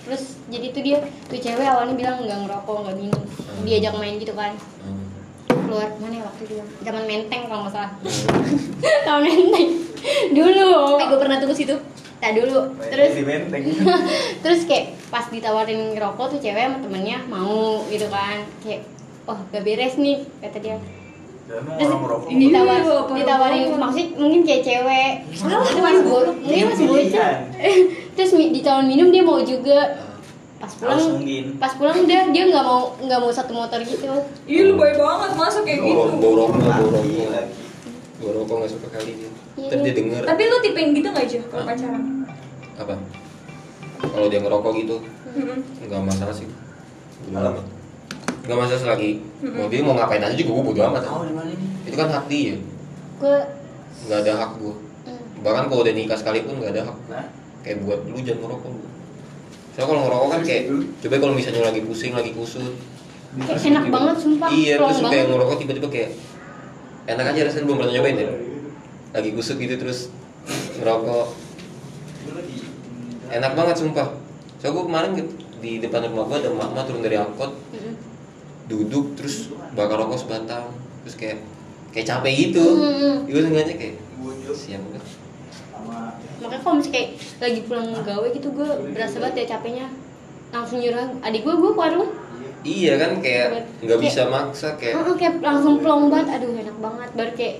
[0.00, 3.22] terus jadi tuh dia tuh cewek awalnya bilang nggak ngerokok nggak minum
[3.62, 4.52] diajak main gitu kan
[4.84, 5.00] Hmm.
[5.64, 6.64] keluar mana ya waktu itu ya?
[6.82, 7.92] zaman menteng kalau nggak salah
[9.06, 9.68] tahun menteng
[10.30, 11.76] dulu Eh, gue pernah tuh ke situ.
[12.14, 13.24] tak dulu terus di
[14.44, 18.84] terus kayak pas ditawarin ngerokok tuh cewek sama temennya mau gitu kan kayak
[19.24, 20.76] oh gak beres nih kata dia
[21.44, 26.18] terus orang merokok ini ditawar, Iya, ditawarin maksudnya mungkin kayak cewek Salah, itu masih bo
[26.34, 27.32] mungkin masih bocah
[28.14, 29.78] terus mi- ditawarin minum dia mau juga
[30.56, 31.20] pas pulang
[31.60, 34.08] pas pulang dia dia nggak mau nggak mau satu motor gitu
[34.44, 36.00] Ih, lu baik banget masa kayak gitu.
[36.16, 36.60] Rokok, rokok.
[36.88, 37.12] laki.
[38.16, 39.28] Bau rokok nggak suka kali dia.
[39.54, 39.68] Iya.
[39.68, 42.02] Terus dia denger Tapi lu tipe yang gitu nggak aja kalau pacaran?
[42.74, 42.94] apa?
[44.04, 44.96] Kalau dia ngerokok gitu,
[45.84, 46.48] nggak masalah sih.
[47.28, 47.60] Bodo
[48.44, 49.10] Nggak masalah selagi
[49.42, 51.02] mau dia mau ngapain aja juga gue bodo amat.
[51.02, 51.66] Tahu di mana ini?
[51.84, 52.54] Itu kan hak dia,
[53.16, 53.36] gue
[54.04, 54.74] nggak ada hak gue.
[55.40, 56.96] Bahkan kalau udah nikah sekalipun nggak ada hak.
[57.08, 57.26] Nah,
[57.60, 58.80] Kayak buat lu jangan ngerokok lu.
[59.72, 60.62] Soalnya kalau ngerokok kan kayak,
[61.00, 62.76] coba kalau misalnya lagi pusing, lagi kusut,
[63.34, 66.10] kayak enak banget sumpah Iya, terus banget kayak ngerokok tiba-tiba kayak
[67.06, 68.28] enak aja rasanya belum pernah nyobain ya.
[69.10, 69.98] Lagi kusut gitu terus
[70.76, 71.26] ngerokok
[73.30, 74.08] enak banget sumpah.
[74.60, 77.50] So gue kemarin ke- di depan rumah gue ada mama turun dari angkot.
[78.66, 80.72] Duduk terus bakar rokok sebatang
[81.02, 81.38] terus kayak
[81.90, 82.64] kayak capek gitu.
[82.74, 83.14] Mm-mm.
[83.24, 83.96] Gue sengaja kayak
[84.52, 85.04] siang banget.
[85.64, 87.08] sama makanya kalau misalnya kayak
[87.40, 89.86] lagi pulang gawe gitu gue berasa banget ya capeknya
[90.48, 92.12] langsung nyerah adik gue gue keluar rumah
[92.62, 93.46] Iya kan kayak
[93.78, 97.56] nggak Kayak- bisa maksa kayak Heeh, kayak langsung plong banget aduh enak banget baru kayak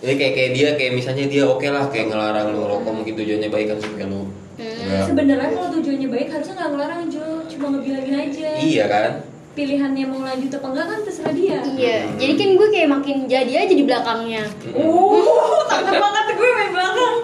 [0.00, 3.48] ya kayak kayak dia kayak misalnya dia oke lah kayak ngelarang lu ngerokok mungkin tujuannya
[3.48, 4.22] baik kan supaya lu
[4.52, 5.00] Hmm.
[5.02, 8.48] Sebenarnya kalau tujuannya baik harusnya nggak ngelarang Jo, cuma ngebilangin aja.
[8.58, 9.10] iya kan
[9.52, 11.60] Pilihannya mau lanjut apa enggak kan terserah dia.
[11.70, 15.20] iya jadi kan gue kayak makin jadi aja di belakangnya Oh,
[15.66, 17.16] takut banget gue main belakang.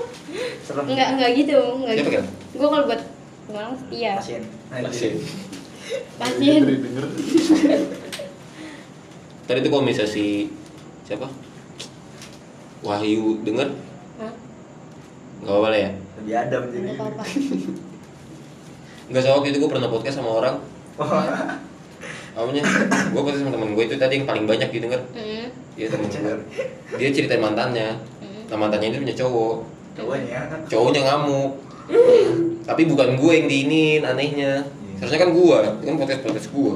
[0.61, 0.85] serem.
[0.85, 2.11] Enggak, enggak gitu, enggak Siapa gitu.
[2.15, 2.25] kan?
[2.53, 3.01] Gue kalau buat
[3.49, 4.13] orang setia.
[4.15, 4.43] Pasien.
[4.69, 5.13] Masih.
[6.15, 6.63] Pasien.
[9.43, 10.53] Tadi tuh kalau misalnya si
[11.03, 11.25] siapa?
[12.79, 13.73] Wahyu denger
[14.19, 14.33] Hah?
[15.41, 15.91] nggak apa-apa lah ya.
[16.21, 16.85] Lebih adem jadi.
[16.85, 17.23] Enggak apa-apa.
[19.09, 20.57] Nggak soal waktu itu gue pernah podcast sama orang.
[22.39, 22.63] Awalnya
[23.11, 25.03] gue podcast sama temen gue itu tadi yang paling banyak didengar.
[25.11, 25.51] Hmm.
[25.75, 26.35] Dia temen gue.
[26.95, 27.99] Dia ceritain mantannya.
[28.23, 28.47] Hmm.
[28.47, 29.57] Nah mantannya itu punya cowok.
[29.99, 30.39] Cowoknya.
[30.71, 31.51] Cowoknya ngamuk.
[32.63, 34.63] Tapi bukan gue yang diinin anehnya.
[35.03, 36.75] Seharusnya kan gue, itu kan podcast podcast gue.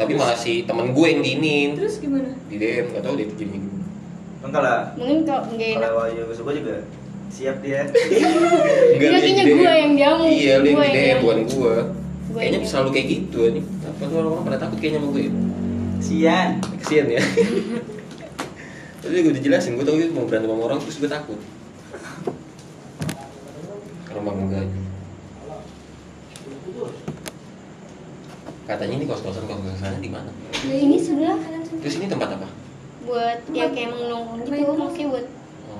[0.00, 1.70] Tapi malah si temen gue yang diinin.
[1.76, 2.32] Terus gimana?
[2.48, 3.76] Di DM nggak tahu dia jadi gimana.
[4.48, 5.90] Kalau Mungkin kalau enggak enak.
[5.92, 6.74] kalau suka juga
[7.28, 7.84] siap dia.
[7.84, 10.28] Enggak, Iya, dia kayaknya gua yang diamuk.
[10.32, 11.76] Iya, lu yang di DM, bukan gua.
[12.34, 13.64] Kayaknya selalu kayak gitu nih.
[13.84, 15.22] Apa tuh orang-orang pada takut kayaknya sama gue.
[15.24, 15.32] ya?
[15.98, 16.50] Sian.
[16.84, 17.22] Kesian ya.
[19.02, 21.40] Tapi gue udah jelasin, gue tau gitu mau berantem sama orang terus gue takut.
[24.04, 24.66] Karena bang enggak.
[28.68, 30.28] Katanya ini kos-kosan kos-kosan di mana?
[30.68, 31.40] Ya, ini sebelah
[31.80, 32.48] Terus ini tempat apa?
[33.08, 35.26] buat ya kayak nongkrong gitu, maksudnya buat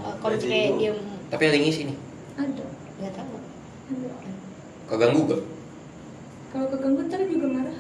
[0.01, 0.93] uh, kalau kayak dia
[1.29, 1.97] Tapi ada yang ngisi nih.
[2.41, 2.65] Ada.
[2.99, 3.37] nggak tahu.
[4.89, 5.43] Keganggu gak?
[6.49, 7.79] Kalau keganggu ntar juga marah.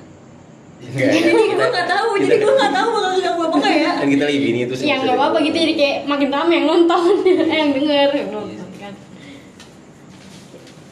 [0.79, 1.11] Enggak.
[1.11, 3.91] Jadi gue nggak tahu, jadi gue nggak tahu bakal ganggu apa enggak ya.
[3.99, 4.87] Kan kita lagi bini itu sih.
[4.87, 8.69] Ya nggak apa-apa gitu jadi kayak makin rame yang nonton, eh yang denger yang nonton
[8.79, 8.95] kan.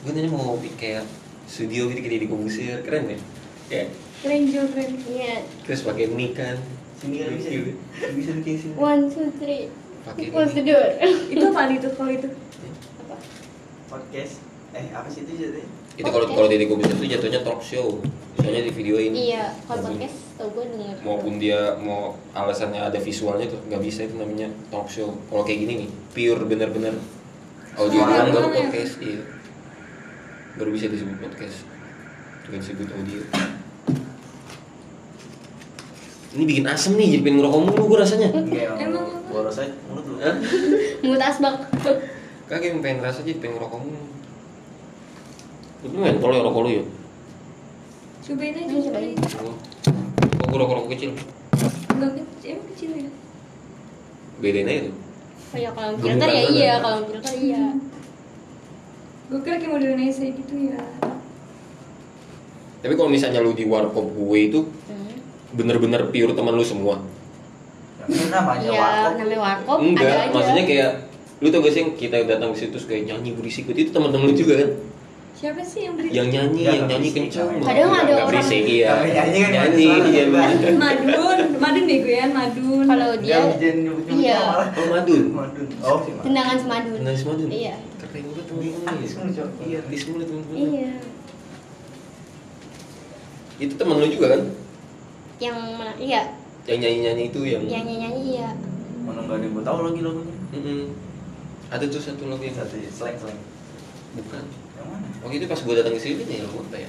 [0.03, 1.05] Gue tanya mau kayak
[1.47, 3.19] studio gitu kayak di Kobusir, keren ya?
[3.67, 3.85] Ya,
[4.23, 4.91] Keren Jo, keren.
[5.07, 5.43] Iya.
[5.67, 6.59] terus pakai mic kan
[6.97, 7.49] Sini kan bisa.
[7.51, 7.71] Gitu.
[8.15, 9.69] bisa sini One, two, three.
[10.03, 10.71] Pakai Close the ini.
[10.71, 10.87] door.
[11.29, 12.29] Itu apa itu kalau itu?
[13.03, 13.17] Apa?
[13.91, 14.39] Podcast.
[14.73, 15.63] Eh, apa sih itu jadi?
[15.97, 17.97] Itu kalau kalau di Kobusir itu jatuhnya talk show
[18.37, 20.97] misalnya di videoin Iya, kalau podcast tau gue denger.
[21.01, 25.65] maupun dia mau alasannya ada visualnya tuh nggak bisa itu namanya talk show kalau kayak
[25.65, 26.93] gini nih pure bener-bener
[27.75, 28.57] audio doang baru ya?
[28.63, 29.21] podcast iya
[30.55, 31.65] baru bisa disebut podcast
[32.45, 33.21] dengan disebut audio
[36.31, 40.05] ini bikin asem nih jadi pengen ngerokok mulu gue rasanya Enggak, Emang boros aja mulut
[40.07, 40.17] lu.
[40.19, 40.37] Hah?
[41.01, 41.57] Mulut asbak.
[42.47, 44.01] kagak yang pengen rasa jadi pengen ngerokok mulu
[45.79, 46.85] tapi main kalau rokok lu ya
[48.19, 49.15] Cobain aja, cobain.
[49.39, 49.55] Oh,
[50.35, 51.11] kok gue rokok-rokok kecil
[51.89, 53.11] Enggak kecil, emang kecil ya?
[54.37, 54.95] bedain aja tuh
[55.47, 57.65] Oh ya kalau filter ya iya, kalau filter iya.
[59.27, 60.79] Gue kira kayak model Indonesia gitu ya.
[62.77, 65.11] tapi kalau misalnya lu di warkop gue itu Hmm.
[65.53, 67.03] bener-bener pure teman lu semua
[68.29, 69.13] namanya Iya, warkop.
[69.17, 70.91] namanya warkop enggak maksudnya kayak
[71.37, 74.31] lu tau gak sih yang kita datang ke situ kayak nyanyi berisik gitu itu teman-teman
[74.31, 74.71] lu juga kan
[75.37, 76.09] Siapa sih yang beri?
[76.11, 77.61] yang nyanyi yang nyanyi berisik, kencang.
[77.61, 80.25] Kadang ada orang- berisik iya nyanyi kan nyanyi iya.
[80.81, 82.85] Madun, Madun bego ya, Madun.
[82.89, 83.39] Kalau dia
[84.17, 84.41] iya.
[84.65, 85.67] oh madun Madun.
[85.85, 86.25] Oh, si Madun.
[86.25, 86.99] tendangan semadun.
[87.05, 87.75] Nangis madun Iya.
[88.01, 88.97] keren banget teman-teman
[89.61, 90.91] iya artis mulu teman-teman Iya.
[93.59, 94.43] itu teman lu juga kan
[95.37, 95.93] Yang mana?
[95.97, 96.21] Iya.
[96.65, 98.51] yang nyanyi nyanyi itu yang yang nyanyi nyanyi ya
[99.05, 100.35] Mana nggak ada yang tahu lagi lagunya.
[100.51, 100.81] Mm-mm.
[101.69, 103.39] ada tuh satu lagu yang Satu slang slang.
[104.17, 104.45] bukan
[104.89, 105.07] mana?
[105.23, 106.89] waktu itu pas gue datang ke sini nih lagu apa ya?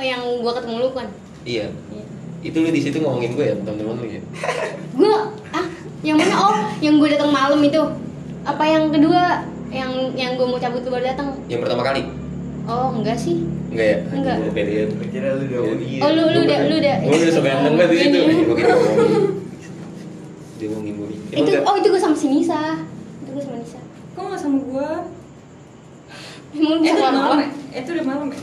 [0.00, 1.08] Oh yang gua ketemu lu kan
[1.44, 1.66] iya.
[1.92, 2.04] Iya.
[2.40, 4.22] itu lu di situ ngomongin gue ya teman-teman lu ya?
[5.00, 5.32] Gua?
[5.54, 5.66] Ah
[6.00, 6.34] yang mana?
[6.40, 7.82] Oh yang gua datang malam itu.
[8.42, 9.44] Apa yang kedua?
[9.70, 11.36] Yang yang gua mau cabut lu baru datang?
[11.46, 12.02] Yang pertama kali?
[12.64, 13.44] Oh enggak sih.
[13.70, 13.98] Enggak ya?
[14.12, 14.36] Enggak.
[14.40, 16.00] Gue pede ya Gue kira lu udah Iya.
[16.02, 16.96] oh lu lu udah lu udah.
[17.06, 18.18] Gue udah sampai ganteng banget di situ.
[18.18, 18.34] Ini.
[18.42, 19.22] gue gitu ngomongin.
[20.60, 22.82] Dia ngomongin gue itu oh itu gua sama si Nisa.
[23.22, 23.80] Itu gua sama Nisa.
[24.18, 24.90] Kok nggak sama gua?
[26.52, 27.36] Emang Eh, itu udah malam apa?
[27.36, 27.46] ya?
[27.70, 28.38] Eh, Itu udah malam ya?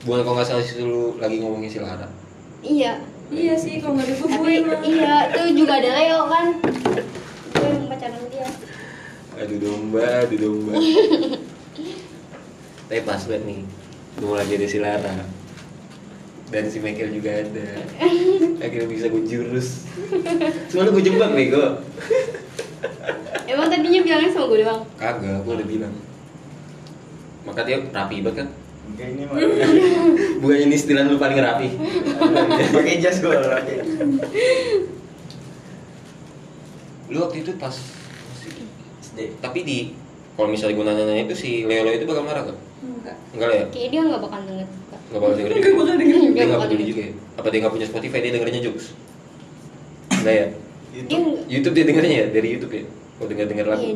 [0.00, 2.08] bukan kalau nggak salah situ lu lagi ngomongin si Lara.
[2.60, 2.92] Iya.
[3.28, 6.46] Iya sih, kalau nggak ada tapi gue iya itu juga ada Leo kan?
[7.52, 8.48] Gue yang pacaran dia.
[9.36, 10.72] Aduh domba aduh domba.
[12.88, 13.60] Tapi pas banget nih
[14.18, 15.14] mau lagi ada si Lara.
[16.50, 17.66] Dan si Michael juga ada.
[18.60, 19.86] Akhirnya bisa gue jurus.
[20.66, 21.78] Cuma lu gue jebak bego
[23.46, 24.80] emang tadinya bilangnya sama gue doang?
[24.96, 25.94] Kagak gue udah bilang
[27.42, 28.48] maka dia rapi banget kan?
[28.86, 29.36] Enggak ini mah.
[30.40, 31.68] bukannya ini istilah lu paling rapi.
[32.70, 33.32] Pakai jas gue
[37.10, 37.74] lu waktu itu pas
[39.02, 39.18] SD.
[39.42, 39.78] tapi di
[40.34, 43.16] kalau misalnya gue nanya-nanya itu si Leo Leo itu bakal marah kan Enggak.
[43.34, 43.66] enggak lah ya?
[43.68, 44.66] Kayak dia nggak bakal denger
[45.10, 45.74] nggak bakal denger Nggak juga.
[45.76, 46.14] bakal denger.
[46.14, 46.88] dia Nggak nggak bakal peduli denger.
[46.88, 47.12] juga ya?
[47.34, 48.86] Apa dia nggak punya Spotify dia dengernya jokes
[50.12, 50.46] enggak ya?
[51.48, 52.26] YouTube dia dengernya ya?
[52.30, 52.84] Dari YouTube ya?
[52.86, 53.82] Kalau denger denger lagu.
[53.82, 53.94] Iya.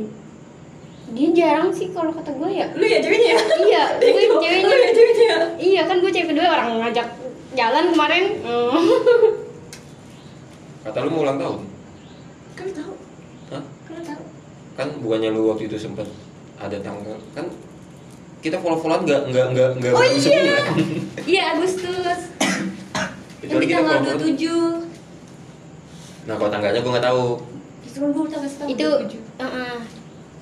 [1.06, 3.36] Dia jarang sih kalau kata gue ya Lu ya ceweknya ya?
[3.60, 5.34] iya gue Lu ya ceweknya ceweknya.
[5.56, 7.06] iya kan gue cewek kedua orang ngajak
[7.52, 8.72] jalan kemarin Hmm.
[10.82, 11.58] kata lu mau ulang tahun
[12.54, 12.92] Kan tahu.
[13.48, 13.62] Hah?
[13.84, 14.22] Kan tahu.
[14.74, 16.04] kan bukannya lu waktu itu sempet
[16.56, 17.46] ada tanggal kan
[18.40, 20.14] kita follow followan nggak nggak nggak nggak Oh iya.
[20.14, 20.62] sebulan
[21.24, 22.18] Iya, Agustus.
[23.40, 24.82] Yang kita tanggal follow 27.
[26.24, 27.22] nah kalau tanggalnya gue nggak tahu
[27.82, 29.14] Justru kan gue tanggal itu 27.
[29.38, 29.76] uh-uh.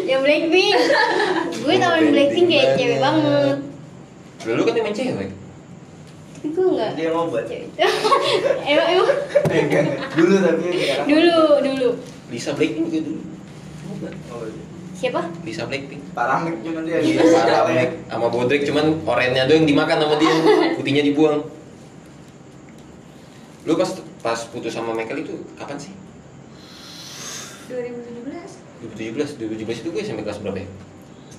[0.03, 0.75] yang Blackpink
[1.55, 3.57] gue tawarin Blackpink kayak cewek banget.
[4.41, 5.29] banget lu kan emang cewek
[6.33, 7.45] tapi gue nggak Dia mau buat.
[7.45, 7.69] cewek
[8.71, 9.07] emang emang
[9.45, 9.85] enggak, enggak.
[10.17, 11.05] Dulu tapi sekarang.
[11.05, 11.89] dulu dulu
[12.27, 13.21] Lisa Blackpink juga dulu.
[14.31, 14.63] Oh, iya.
[15.01, 16.01] Siapa Lisa Blackpink
[16.61, 17.89] cuma dia Iya, di parah Mek.
[18.05, 20.29] sama Bodrek cuman orennya doang dimakan sama dia,
[20.77, 21.41] putihnya dibuang.
[23.65, 23.89] Lu pas
[24.21, 25.93] pas putus sama Michael itu kapan sih?
[27.71, 28.93] 2017.
[28.93, 30.67] 2017, 2017 itu gue SMP kelas berapa ya?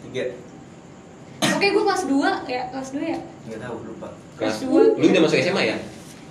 [0.08, 0.24] Tiga.
[1.42, 3.18] Oke, gue kelas 2 ya, kelas 2 ya.
[3.46, 4.08] Enggak tahu lupa.
[4.40, 4.80] Kelas Kelas dua.
[4.98, 5.76] Lu udah masuk SMA ya?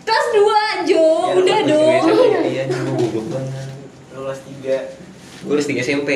[0.02, 1.04] Kelas 2, Jo.
[1.06, 1.92] Ya, Udah kelas dong.
[2.26, 2.42] Ya?
[2.52, 2.64] Iya,
[3.30, 3.68] banget.
[4.12, 4.78] Lu kelas tiga.
[5.46, 6.10] Gue kelas 3 SMP.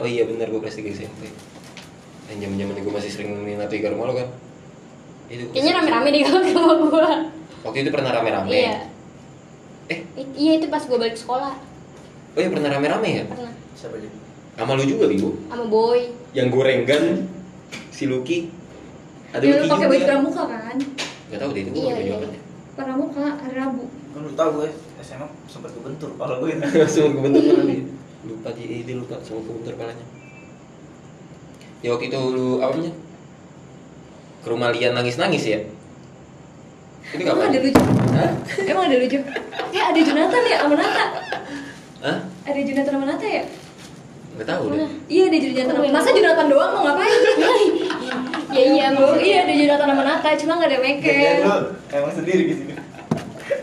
[0.00, 1.22] Oh iya benar gue kelas 3 SMP.
[2.26, 4.28] Dan zaman-zaman gue masih sering nemenin Natu ke rumah lo kan.
[5.28, 7.08] Itu kayaknya rame-rame deh kalau ke rumah gue
[7.60, 8.48] Waktu itu pernah rame-rame.
[8.48, 8.76] iya
[9.86, 11.54] Eh, I- iya itu pas gue balik sekolah
[12.30, 13.24] oh iya pernah rame-rame ya?
[13.26, 14.10] pernah Siapa dia?
[14.54, 15.34] Sama lu juga, Bibu.
[15.46, 17.04] sama boy Yang gorengan
[17.90, 18.48] si Lucky.
[19.30, 20.76] Ada Dia Lucky lu pakai baju pramuka kan?
[21.28, 22.38] Gak tau deh itu gue Iya, pakai iya, baju apa.
[22.72, 23.84] Pramuka hari Rabu.
[24.10, 24.68] Kan lu tahu gue
[25.00, 26.50] SMA sempat kebentur kalau gue
[27.18, 27.82] kebentur kepala dia.
[28.20, 30.06] Lupa dia, eh, dia lupa sama kebentur kepalanya.
[31.80, 32.92] Ya waktu itu lu apa namanya?
[34.40, 35.60] Ke rumah Lian nangis-nangis ya?
[37.10, 37.80] Itu Emang ada lucu?
[38.12, 38.30] Hah?
[38.60, 39.18] Emang ada lucu?
[39.72, 41.04] Eh ada Jonathan ya sama Nata?
[42.04, 42.18] Hah?
[42.44, 43.44] Ada Jonathan sama Nata ya?
[44.36, 44.88] Gak tau deh.
[45.08, 46.16] Iya ada Jonathan sama Masa iya.
[46.20, 47.20] Jonathan doang mau ngapain?
[48.56, 51.54] ya iya Oh, maksudnya iya ada Jonathan sama Nata, cuma gak ada Kayaknya Michael lu
[51.90, 52.74] emang sendiri di sini.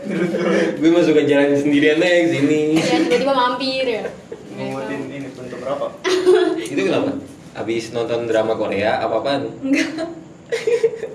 [0.08, 2.60] Menurut gue Gue masuk ke jalan sendirian aja ke sini.
[2.76, 4.02] ya tiba-tiba mampir ya
[4.58, 5.92] ngumutin ini untuk rokok.
[6.74, 7.10] itu kenapa?
[7.54, 9.42] Abis nonton drama Korea apa apaan?
[9.62, 9.88] Enggak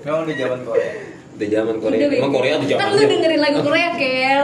[0.04, 0.90] Memang udah zaman Korea.
[1.34, 1.98] Udah zaman Korea.
[1.98, 2.32] Udah, Emang.
[2.32, 3.08] Korea ada Kan lu zamannya.
[3.10, 4.42] dengerin lagu Korea, Kel.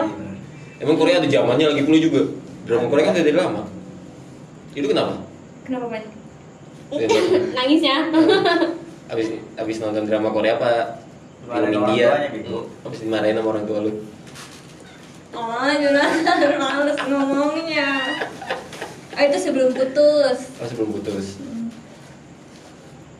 [0.80, 2.22] Emang Korea ada zamannya lagi pula juga.
[2.66, 3.62] Drama Korea kan udah dari lama.
[4.74, 5.14] Itu kenapa?
[5.66, 6.12] Kenapa banyak?
[7.56, 8.10] nangisnya
[9.06, 10.98] Abis abis nonton drama Korea apa?
[11.46, 12.30] Film India.
[12.30, 12.86] Hmm.
[12.86, 13.92] Abis dimarahin sama orang tua lu.
[15.30, 17.88] Oh, Jonathan males ngomongnya
[19.10, 21.26] Ah, itu sebelum putus Oh sebelum putus.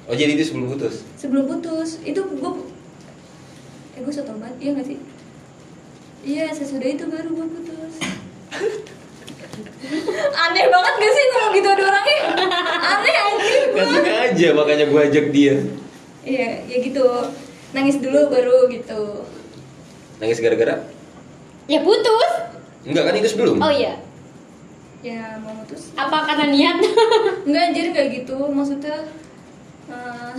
[0.04, 1.06] Oh jadi itu sebelum putus.
[1.14, 2.52] Sebelum putus, itu gue
[3.92, 4.98] Eh, gue satu banget, iya gak sih?
[6.20, 7.94] Iya, sesudah itu baru gue putus
[10.42, 12.18] Aneh banget gak sih ngomong gitu ada orangnya?
[12.80, 15.54] Aneh anjir Gak gue sengaja makanya gua ajak dia.
[16.20, 17.06] Iya, ya gitu
[17.70, 19.24] Nangis dulu baru gitu
[20.16, 20.84] Nangis gara-gara?
[21.64, 22.32] ya putus
[22.82, 23.56] Enggak kan itu sebelum.
[23.56, 23.94] oh iya
[25.00, 26.76] Ya mau putus apa karena niat
[27.46, 29.00] Enggak anjir kayak gitu, maksudnya
[29.86, 30.32] Eh,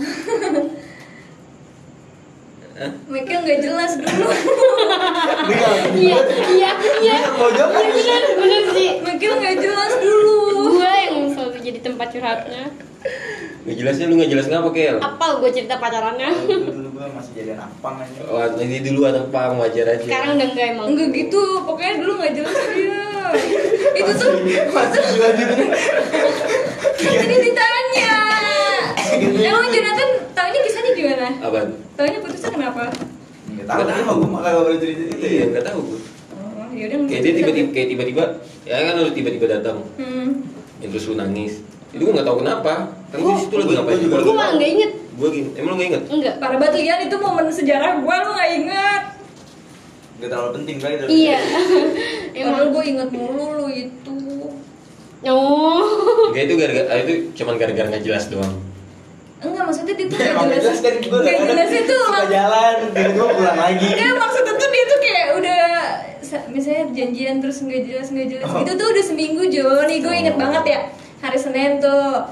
[2.72, 2.88] Hah?
[3.12, 4.32] Michael nggak jelas dulu.
[5.94, 6.16] iya
[6.48, 10.38] iya iya Mau jawab Iya, bener bener sih Michael nggak jelas dulu.
[10.72, 12.64] gue yang selalu jadi tempat curhatnya
[13.62, 14.96] Nggak jelasnya lu nggak jelas ngapa Kel?
[14.98, 18.20] apal gue cerita pacarannya Dulu dulu gue masih jadian apang aja.
[18.24, 20.02] Wah, ini dulu anak pang wajar aja.
[20.02, 23.02] sekarang udah enggak emang Enggak gitu, pokoknya dulu nggak jelas dia.
[24.02, 24.30] Itu tuh
[24.68, 25.54] Masih gila gitu.
[27.02, 28.14] ini ditanya.
[29.42, 31.28] Emang Jonathan taunya kisahnya gimana?
[31.40, 31.68] Apaan?
[31.94, 32.82] Taunya putusnya kenapa?
[33.46, 35.14] Enggak tahu dia mah gue malah gak boleh cerita itu.
[35.20, 36.00] Iya, nggak tahu gue.
[36.32, 38.24] Oh, yaudah Kayak dia tiba-tiba kayak tiba-tiba
[38.62, 39.76] ya kan lu tiba-tiba datang.
[39.96, 40.28] Hmm.
[40.78, 41.52] Ya, terus lu nangis.
[41.90, 42.72] Itu gue nggak tahu kenapa.
[43.08, 44.14] Kan gue di situ lagi Gua- ngapain juga.
[44.18, 46.02] gue malah nggak inget Gue gini, emang lu nggak inget?
[46.08, 49.02] enggak Parah banget Lian itu momen sejarah gua lu nggak inget.
[50.22, 51.06] Gak terlalu penting kali itu.
[51.10, 51.38] iya.
[52.32, 54.14] Emang emang gue inget mulu lu itu.
[55.24, 55.82] oh.
[56.30, 58.54] Enggak itu gara-gara ah, itu cuman gara-gara nggak jelas doang.
[59.38, 60.78] Enggak maksudnya dia tuh Ya, Emang nggak jelas.
[60.78, 63.88] kan gue Nggak jelas itu suka jalan, tiba-tiba pulang lagi.
[63.90, 65.62] Enggak maksudnya tuh dia tuh kayak udah
[66.22, 68.46] sa- misalnya janjian terus nggak jelas nggak jelas.
[68.46, 68.62] Oh.
[68.62, 69.68] itu tuh udah seminggu Jo.
[69.84, 70.80] Nih gue inget banget ya
[71.20, 72.30] hari Senin tuh.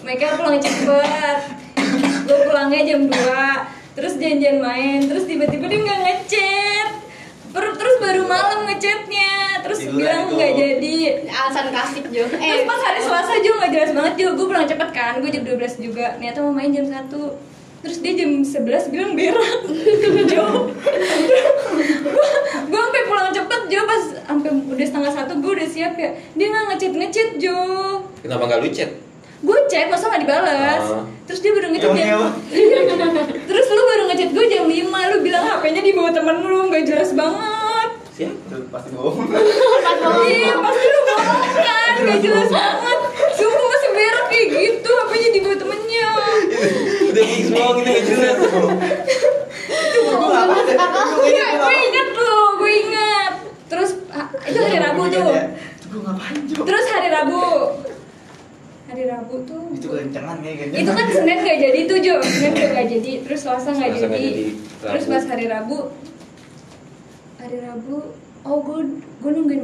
[0.00, 1.38] Mereka pulang cepet.
[2.24, 3.12] Gue pulangnya jam 2
[3.94, 6.88] terus janjian main terus tiba-tiba dia nggak ngechat
[7.54, 9.32] terus baru malam ngechatnya.
[9.64, 10.94] Terus Tiduran bilang nggak jadi.
[11.30, 12.26] Alasan klasik Jo.
[12.26, 15.12] Terus eh pas hari Selasa juga nggak jelas banget juga gue pulang cepet kan.
[15.22, 16.06] Gue jam 12 juga.
[16.18, 17.10] Niatnya mau main jam 1
[17.84, 19.60] terus dia jam 11 bilang berak.
[20.32, 20.44] Jo.
[22.64, 23.80] Gue sampai pulang cepet Jo.
[23.84, 26.10] Pas sampai udah setengah satu gue udah siap ya.
[26.34, 27.58] Dia nggak ngechat ngechat Jo.
[28.24, 28.90] Kenapa nggak lu chat?
[29.44, 31.04] Gue chat masa nggak dibalas Ah.
[31.24, 32.20] terus dia baru ngechat jam
[33.48, 34.72] terus lu baru ngechat gue jam 5
[35.10, 38.70] lu bilang hpnya di bawah temen lu nggak jelas banget Siapa?
[38.70, 39.26] Pasti bohong.
[40.30, 42.98] Iya pasti lu bohong kan Gak jelas banget
[43.34, 46.08] Sumpah masih berak kayak gitu HP-nya di bawah temennya
[47.04, 48.36] Udah fix bohong ini nggak jelas.
[48.38, 53.32] Gue gak apa Iya gue inget loh Gue inget
[53.66, 55.26] Terus ah, itu hari Rabu tuh
[55.74, 56.56] Itu gue ngapain Jo?
[56.62, 57.40] Terus hari Rabu
[58.86, 60.76] Hari Rabu tuh Itu kekencangan kayaknya.
[60.76, 64.06] itu kan Senin gak jadi tuh Jo Senin udah gak jadi Terus Selasa gak Selasa
[64.06, 64.44] nggak jadi jadi.
[64.84, 65.10] Terus Rabu.
[65.10, 65.78] pas hari Rabu
[67.36, 67.96] Hari Rabu
[68.42, 68.80] Oh gue
[69.18, 69.62] gue nungguin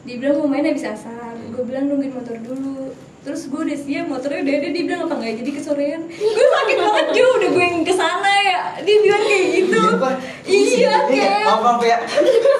[0.00, 1.36] motor Dia bilang mau main habis asar.
[1.52, 2.92] Gue bilang nungguin motor dulu.
[3.20, 4.68] Terus gue udah siap motornya udah ada.
[4.72, 5.34] Dia bilang apa nggak?
[5.44, 6.00] Jadi kesorean.
[6.08, 8.60] Gue sakit banget Jo Udah gue yang ke sana ya.
[8.80, 9.80] Dia bilang kayak gitu.
[9.80, 10.68] Iya.
[10.80, 11.98] Iya kayak Apa apa ya?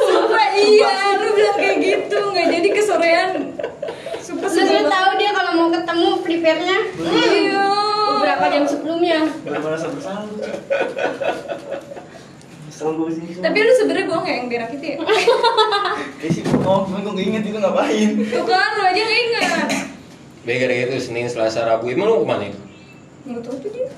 [0.05, 2.19] Sumpah iya Lu bilang kayak gitu.
[2.21, 3.31] Nggak jadi kesorean.
[4.21, 4.93] Sumpah Lu sebel udah banget.
[4.93, 6.79] tahu dia kalau mau ketemu prepare-nya?
[7.01, 7.65] Iya.
[8.21, 9.21] Beberapa jam sebelumnya.
[9.49, 10.29] Gak merasa bersalah.
[12.81, 13.45] Kesel gue sih.
[13.45, 14.97] Tapi lu sebenernya bohong ya yang berak itu ya?
[16.25, 18.09] Ya sih bohong, cuman gue gak inget itu ngapain.
[18.25, 19.69] Tuh kan lu aja ingat
[20.49, 21.93] Baik gara-gara itu Senin, Selasa, Rabu.
[21.93, 22.61] Emang lu ke mana itu?
[23.29, 23.93] Nggak tahu tuh dia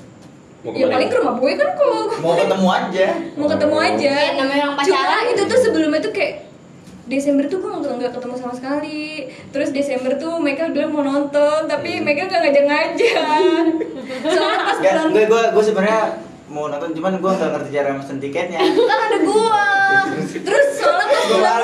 [0.66, 3.06] Mau Ya paling ke rumah boy kan kalau Mau ketemu aja.
[3.38, 4.98] mau ketemu aja Ya, namanya orang pacaran.
[4.98, 6.34] Cuma itu tuh sebelumnya tuh kayak
[7.06, 12.02] Desember tuh gue nggak ketemu sama sekali Terus Desember tuh Michael bilang mau nonton Tapi
[12.02, 13.14] Michael nggak ngajak-ngajak
[14.34, 17.90] Soalnya pas Gak, bulan enggak gue gue sebenarnya mau nonton cuman gue gak ngerti cara
[17.92, 18.60] mesen tiketnya.
[18.60, 19.64] Kan ada gua
[20.34, 21.62] Terus soalnya pas Gue bulan.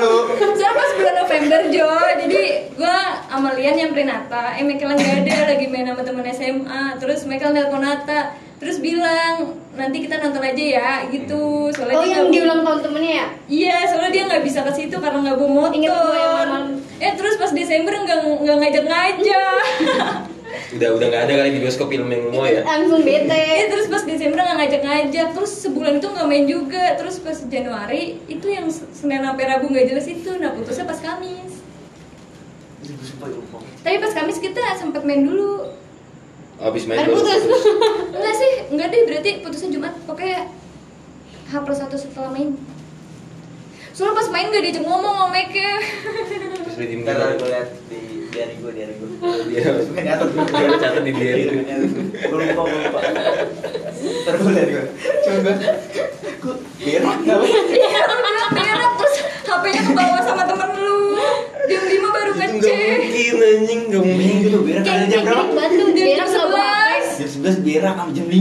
[0.51, 2.41] Soalnya pas bulan November Jo Jadi
[2.73, 2.97] gue
[3.29, 7.53] sama Lian nyamperin Nata Eh Michael nggak ada lagi main sama temen SMA Terus Michael
[7.53, 8.21] nelpon Nata
[8.57, 9.35] Terus bilang
[9.73, 12.81] nanti kita nonton aja ya gitu Soalnya oh dia yang nggak di mau- ulang tahun
[12.83, 15.73] temennya ya Iya, soalnya dia nggak bisa ke situ karena nggak bawa motor.
[15.75, 16.65] Ingat gue yang malam.
[16.99, 19.63] Eh terus pas Desember nggak nggak ngajak-ngajak.
[20.77, 22.61] Udah udah nggak ada kali di bioskop film yang mau ya.
[22.65, 26.85] langsung bete Eh terus pas Desember nggak ngajak-ngajak, terus sebulan itu nggak main juga.
[26.97, 31.53] Terus pas Januari itu yang Senin sampai Rabu nggak jelas itu, nah putusnya pas Kamis.
[33.85, 35.73] Tapi pas Kamis kita sempat main dulu.
[36.59, 37.43] Habis main baru putus.
[38.11, 39.95] Enggak sih, enggak deh berarti putusnya Jumat.
[40.05, 40.51] Pokoknya
[41.49, 42.59] H plus satu setelah main.
[43.95, 45.71] Soalnya pas main gak diajak ngomong sama Meke.
[46.79, 47.43] Terus diem Ntar gitu.
[47.43, 49.11] gue liat di diary gue, diary gue.
[49.51, 50.47] Dia Gue nyatet gue.
[50.47, 51.43] Gue catat di diary.
[52.23, 53.01] Gue lupa, gue lupa.
[53.99, 54.85] Ntar gue liat gue.
[55.27, 55.55] Cuma gue,
[56.39, 57.39] gue berak gak?
[57.43, 61.19] Lu bilang berak terus HP-nya ke bawah sama temen lu.
[61.67, 62.99] Jam 5 baru nggak ngecek.
[63.11, 64.35] mungkin anjing, nggak mungkin.
[64.39, 65.51] Itu berak kayak ada jam berapa?
[65.51, 67.08] berak nggak bawa HP 11.
[67.19, 68.39] Jam 11 berak sama jam 5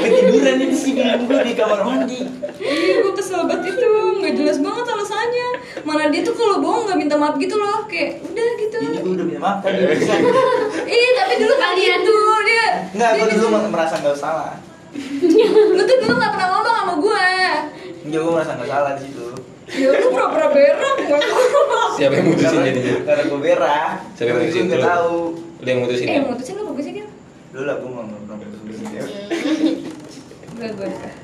[0.00, 2.20] Ketiduran ini sih bilang gue di kamar mandi
[2.56, 3.86] Iya, gue kesel banget itu.
[4.16, 5.48] Nggak jelas banget alasannya.
[5.84, 7.84] Mana dia tuh kalau bohong nggak minta maaf gitu loh.
[7.86, 8.76] Kayak udah gitu.
[8.80, 10.14] Ini gue udah minta maaf kan dia bisa
[10.96, 12.00] Ih, tapi dulu kan Kalian.
[12.00, 12.66] gitu dia.
[12.90, 14.52] Enggak, dia gue dulu merasa gak salah
[15.68, 17.26] Lu tuh dulu nggak pernah ngomong sama gue.
[18.02, 19.26] Enggak, gue merasa gak salah di situ
[19.68, 21.20] Ya lu pura-pura berak nggak
[21.92, 22.94] Siapa yang mutusin jadinya?
[23.04, 24.62] Karena gue berak Siapa yang mutusin?
[24.62, 26.14] Gue gak tau Lu yang mutusin Eh, ya?
[26.16, 27.05] yang mutusin lu bagus sih kan?
[27.56, 28.04] Dulu lah gue mau
[30.52, 31.14] Enggak gue nikah.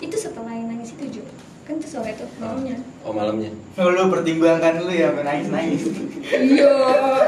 [0.00, 1.24] Itu setelah yang nangis itu Jo.
[1.68, 2.80] Kan itu sore tuh malamnya.
[3.04, 3.52] Oh malamnya.
[3.76, 5.92] Oh, lu pertimbangkan dulu ya, nangis nangis.
[6.32, 6.72] iya,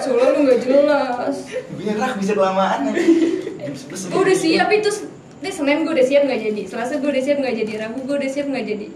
[0.01, 1.37] soalnya lu nggak jelas.
[1.77, 3.05] Berak bisa kelamaan aja.
[3.61, 4.91] Jam 11 Gue udah siap itu.
[5.45, 6.63] Ini Senin gue udah siap nggak jadi.
[6.65, 7.73] Selasa gue udah siap nggak jadi.
[7.85, 8.87] Rabu gue udah siap nggak jadi.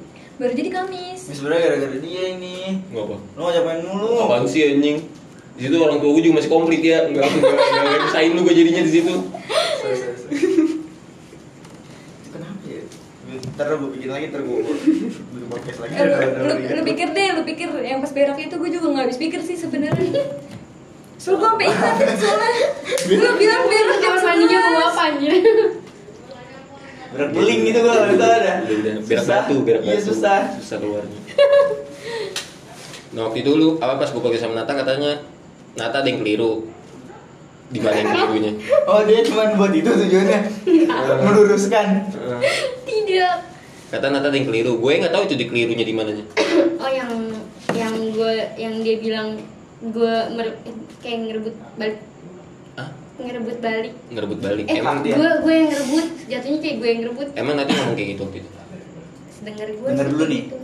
[0.40, 1.20] Baru jadi Kamis.
[1.28, 2.80] Ini sebenarnya gara-gara dia ini.
[2.88, 3.16] Nggak apa.
[3.36, 4.24] Lu ngajak main mulu.
[4.24, 5.04] Apaan sih anjing?
[5.55, 7.07] Di situ orang tua gue juga masih komplit ya.
[7.07, 9.14] Enggak enggak enggak ngesain lu gue jadinya di situ.
[12.30, 12.82] Kenapa ya?
[13.55, 15.92] Ntar gue bikin lagi, ntar gue bikin podcast lagi.
[15.94, 19.05] Eh, lu, lu, lu pikir deh, lu pikir yang pas berak itu gue juga nggak
[19.07, 20.22] habis pikir sih sebenarnya.
[21.14, 22.50] Soalnya gue sampai ingat soalnya
[23.07, 24.34] gue bilang berak jam mau
[24.74, 24.90] 11.
[24.90, 25.32] apa anjir?
[27.14, 28.52] Berat beling gitu gue, itu ada.
[29.07, 30.07] Berak batu, berak Iya batu.
[30.11, 30.40] susah.
[30.59, 31.18] Susah keluarnya.
[33.14, 35.22] Nah waktu itu lu apa pas gue pergi sama Nata katanya
[35.74, 36.70] Nata ada yang keliru.
[37.66, 38.52] Di mana yang kelirunya?
[38.90, 40.38] Oh dia cuma buat itu tujuannya
[41.24, 41.86] meluruskan.
[42.88, 43.36] Tidak.
[43.90, 44.76] Kata Nata ada yang keliru.
[44.76, 46.24] Gue nggak tahu itu di kelirunya di mananya.
[46.76, 47.10] Oh yang
[47.72, 49.40] yang gue yang dia bilang
[49.82, 50.60] gue mer-
[51.00, 51.96] kayak ngerebut balik
[52.74, 54.64] Ah, ngerebut balik ngerebut balik.
[54.66, 55.14] eh Emang dia.
[55.14, 58.38] gue gue yang ngerebut jatuhnya kayak gue yang ngerebut emang nanti ngomong kayak gitu waktu
[58.38, 58.50] itu.
[59.30, 60.42] sedengar gue Denger sih dulu nih.
[60.42, 60.56] gitu.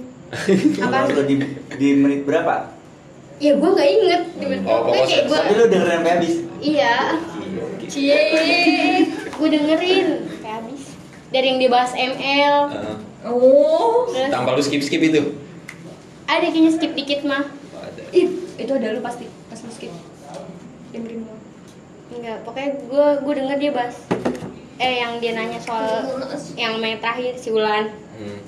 [0.82, 0.98] Apa?
[1.24, 1.34] Di,
[1.74, 2.54] di menit berapa?
[3.40, 4.22] Ya gue nggak inget.
[4.62, 6.34] Oh, pokoknya kayak gue Tapi lu dengerin sampai habis.
[6.60, 6.94] iya.
[7.86, 8.18] Cie
[9.32, 10.08] gue dengerin.
[10.38, 10.82] Kayak habis.
[11.28, 14.28] Dari yang dia bahas ML Eh, Oh, terus?
[14.28, 15.36] Tanpa lu skip skip itu.
[16.24, 17.42] ada kayaknya skip dikit mah
[17.74, 18.02] Ada.
[18.12, 19.90] ih itu ada lu pasti pas lu skip.
[20.90, 21.36] Dengerin gua.
[22.10, 23.96] enggak pokoknya gue gue denger dia bahas.
[24.76, 26.06] Eh yang dia nanya soal
[26.54, 28.40] yang main terakhir si Ulan Hmm.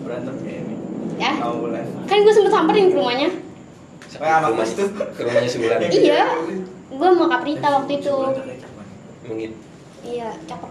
[0.00, 0.74] Berantem kayak ini.
[1.16, 1.32] ya.
[2.04, 3.30] Kan gue sempet samperin ke rumahnya
[4.16, 4.88] Rumah- Mas tuh.
[5.10, 5.78] Ke rumahnya sebulan.
[5.84, 6.22] Iya.
[6.86, 8.14] gue mau kaprita waktu itu
[9.24, 9.50] Mungkin.
[10.00, 10.70] iya cakep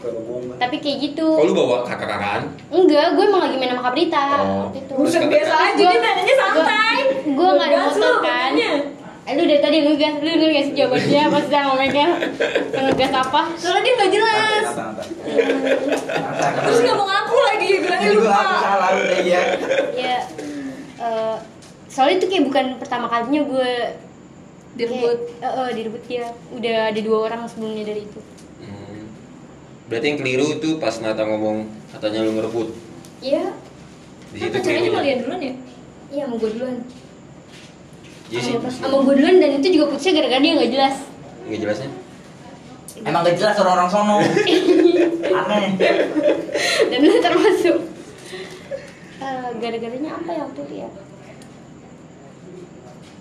[0.00, 0.20] Kalau
[0.56, 2.42] tapi kayak gitu Oh lu bawa kakak-kakaan?
[2.68, 4.66] enggak gue emang lagi main sama kaprita Oh.
[4.66, 6.98] waktu itu Bukan kata- biasa aja dia nanyanya santai.
[7.22, 8.52] gue nggak ada Ngegas motor kan
[9.20, 12.06] eh lu dari tadi ngegas lu sih jawabannya pas dia ngomongnya
[12.72, 14.64] ngegas apa Soalnya dia nggak jelas.
[16.58, 18.40] Terus nggak mau ngaku lagi, bilangnya Ini gue lupa.
[18.42, 20.18] aku salah udah ya.
[21.90, 23.70] Ya soalnya itu kayak bukan pertama kalinya gue
[24.70, 25.18] Direbut.
[25.34, 28.20] kayak, eh, eh, direbut dia udah ada dua orang sebelumnya dari itu
[28.60, 29.02] Hmm.
[29.86, 32.68] Berarti yang keliru itu pas Nata ngomong katanya lu ngerebut.
[33.18, 33.50] iya
[34.30, 35.02] Di Kan situ pacarnya cuma kelirunya.
[35.02, 35.54] lihat duluan ya?
[36.08, 36.76] iya sama gue duluan
[38.30, 38.52] Iya sih.
[38.70, 40.96] sama, gue duluan dan itu juga putusnya gara-gara dia nggak jelas
[41.42, 41.90] Nggak jelasnya?
[43.00, 44.16] Emang gak jelas orang-orang sono.
[45.40, 45.72] Aneh.
[46.86, 47.78] dan lu termasuk
[49.18, 50.88] Eh, gara-garanya apa ya waktu itu ya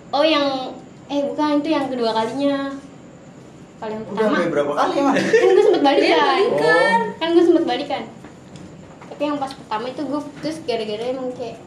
[0.10, 0.48] oh yang
[1.06, 2.74] eh bukan itu yang kedua kalinya
[3.80, 5.16] kalau yang Udah pertama sampai berapa kali emang?
[5.16, 7.00] kan gue sempet balikan balikan.
[7.16, 8.04] kan gue sempet balikan
[9.10, 11.58] tapi yang pas pertama itu gue putus gara-gara emang kayak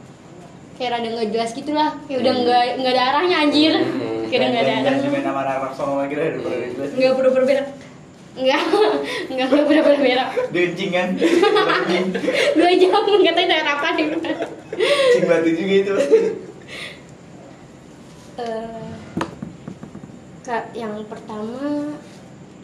[0.73, 4.25] kayak rada nggak jelas gitu lah kayak udah nggak nggak ada arahnya anjir Hmm.
[4.29, 6.91] kayak udah nggak ada arahnya main sama anak-anak sono lagi daripada jelas.
[6.93, 7.69] Nggak pura-pura berak.
[8.33, 8.61] nggak
[9.37, 11.09] nggak nggak bener berak Dencing kan?
[12.57, 14.07] Dua jam katanya daerah apa nih
[15.13, 15.95] Cing batu juga itu.
[18.33, 18.93] Eh,
[20.43, 21.93] kak yang pertama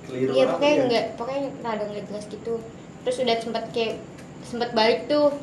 [0.09, 0.83] Keliru Iya pokoknya ya?
[0.89, 2.55] enggak, pokoknya rada nggak jelas gitu.
[3.05, 4.01] Terus udah sempat kayak
[4.41, 5.37] sempat balik tuh,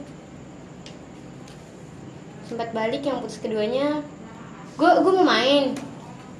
[2.49, 4.01] sempat balik yang putus keduanya.
[4.73, 5.77] Gue gue mau main,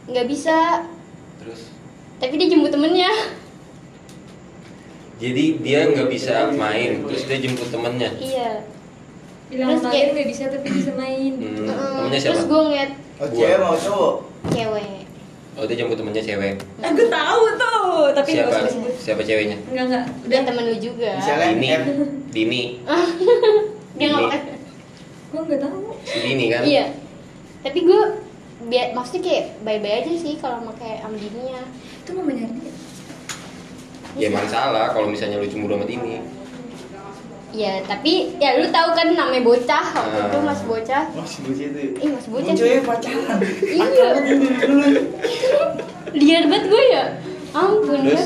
[0.10, 0.90] nggak bisa.
[1.38, 1.70] Terus
[2.18, 3.12] Tapi dia jemput temennya.
[5.16, 8.10] jadi dia nggak bisa main, terus dia jemput temennya.
[8.18, 8.66] Iya.
[9.46, 11.32] Bilang Terus sama kayak- nggak bisa tapi bisa main.
[11.36, 11.56] Hmm.
[11.64, 11.94] Heeh.
[11.96, 12.34] Temennya siapa?
[12.34, 14.14] Terus gue ngeliat Oh cewek mau cowok?
[14.50, 14.90] cewek.
[15.56, 16.56] Oh dia jemput temennya cewek.
[16.60, 18.52] Eh, gue tahu tuh, tapi nggak Siapa?
[18.52, 18.94] usah disebut.
[19.00, 19.58] Siapa ceweknya?
[19.66, 20.06] Enggak enggak.
[20.22, 21.10] Udah temen lu juga.
[21.16, 21.68] Misalnya Dini.
[21.70, 21.84] F.
[22.30, 22.62] Dini.
[23.98, 24.56] Dia nggak Dini.
[25.30, 25.80] Gue nggak tahu.
[26.04, 26.62] Si Dini kan?
[26.62, 26.86] Iya.
[27.62, 28.02] Tapi gue
[28.66, 31.62] biar maksudnya kayak bye-bye aja sih kalau pakai sama dininya.
[32.02, 32.74] Itu namanya dia.
[34.16, 36.20] Ya emang salah kalau misalnya lu cemburu sama Dini.
[37.56, 40.28] Ya, tapi ya lu tahu kan namanya bocah waktu Ah.
[40.28, 41.04] itu masih bocah.
[41.16, 41.80] Masih bocah itu.
[42.04, 43.40] Ih, masih bocah cewek pacaran.
[43.64, 44.10] Iya.
[46.12, 47.04] Liar banget gue ya.
[47.56, 48.24] Ampun ya.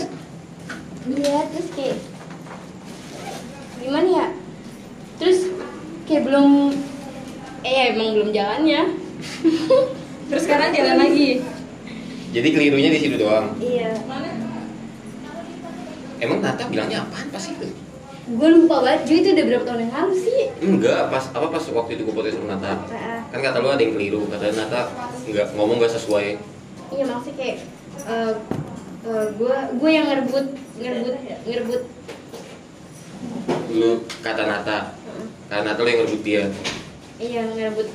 [1.09, 1.97] Iya, terus kayak
[3.79, 4.27] gimana ya?
[5.21, 5.39] Terus
[6.09, 6.73] kayak belum
[7.61, 8.81] eh emang belum jalannya.
[10.29, 11.41] Terus sekarang jalan lagi.
[12.29, 13.53] Jadi kelirunya di situ doang.
[13.57, 13.93] Iya.
[16.19, 17.88] Emang Nata bilangnya apaan pas itu?
[18.29, 20.41] Gue lupa banget, Ju, itu udah berapa tahun yang lalu sih?
[20.61, 22.73] Enggak, pas apa pas waktu itu gue podcast sama Nata.
[23.33, 24.81] Kan kata lu ada yang keliru, kata Nata
[25.25, 26.37] nggak ngomong nggak sesuai.
[26.93, 27.57] Iya maksudnya kayak
[28.05, 28.33] eh,
[29.05, 30.45] eh, gue gue yang ngerebut
[30.79, 31.15] ngerebut
[31.45, 31.83] ngerebut
[33.69, 33.91] lu
[34.25, 34.77] kata Nata
[35.51, 36.43] kata Nata lu yang ngerebut dia
[37.21, 37.87] iya ngerebut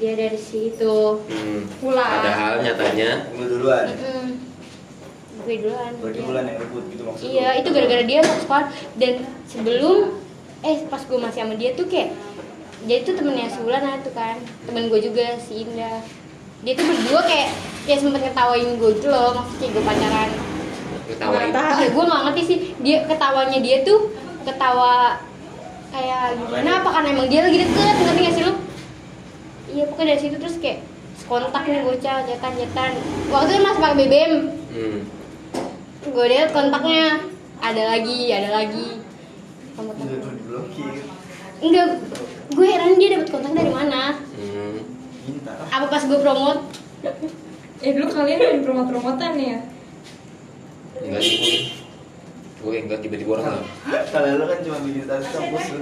[0.00, 1.80] dia dari situ hmm.
[1.80, 2.08] Pulang.
[2.20, 3.86] padahal nyatanya Lu duluan.
[5.48, 5.92] Gue duluan.
[5.96, 6.28] Berarti dia.
[6.28, 7.30] bulan yang rebut gitu maksudnya.
[7.32, 8.66] iya itu gara-gara dia masuk sekolah.
[9.00, 9.14] Dan
[9.48, 9.96] sebelum
[10.60, 12.10] eh pas gue masih sama dia tuh kayak
[12.84, 14.36] dia tuh temennya si Ulana tuh kan.
[14.68, 16.04] Temen gue juga si Indah.
[16.60, 17.50] Dia tuh berdua kayak
[17.88, 19.32] kayak sempet ngetawain gue gitu loh.
[19.40, 20.30] Maksudnya gue pacaran.
[21.08, 21.50] Ketawain.
[21.56, 22.58] Iya, gue gak ngerti sih.
[22.84, 24.12] Dia ketawanya dia tuh
[24.44, 25.24] ketawa
[25.88, 28.54] kayak gimana apa karena emang dia lagi deket ngerti gak sih lu?
[29.68, 30.84] Iya pokoknya dari situ terus kayak
[31.28, 32.92] kontak nih bocah jatan jatan
[33.28, 34.32] waktu itu masih pakai BBM
[34.72, 35.00] hmm.
[36.08, 37.22] Gue lihat kontaknya.
[37.58, 38.88] Ada lagi ada lagi.
[38.98, 40.94] Lu kontak lu diblokir.
[41.58, 41.86] enggak
[42.48, 44.02] gue heran dia dapat kontak dari mana.
[44.14, 44.78] Hmm.
[45.26, 45.52] Minta.
[45.68, 46.60] apa pas gue promote?
[47.78, 49.58] Eh dulu kalian main promot-promotan ya?
[50.98, 51.54] enggak sih gue
[52.58, 53.62] gue enggak tiba-tiba orang
[54.10, 55.80] Kalau lu kan cuma bikin status kampus lu.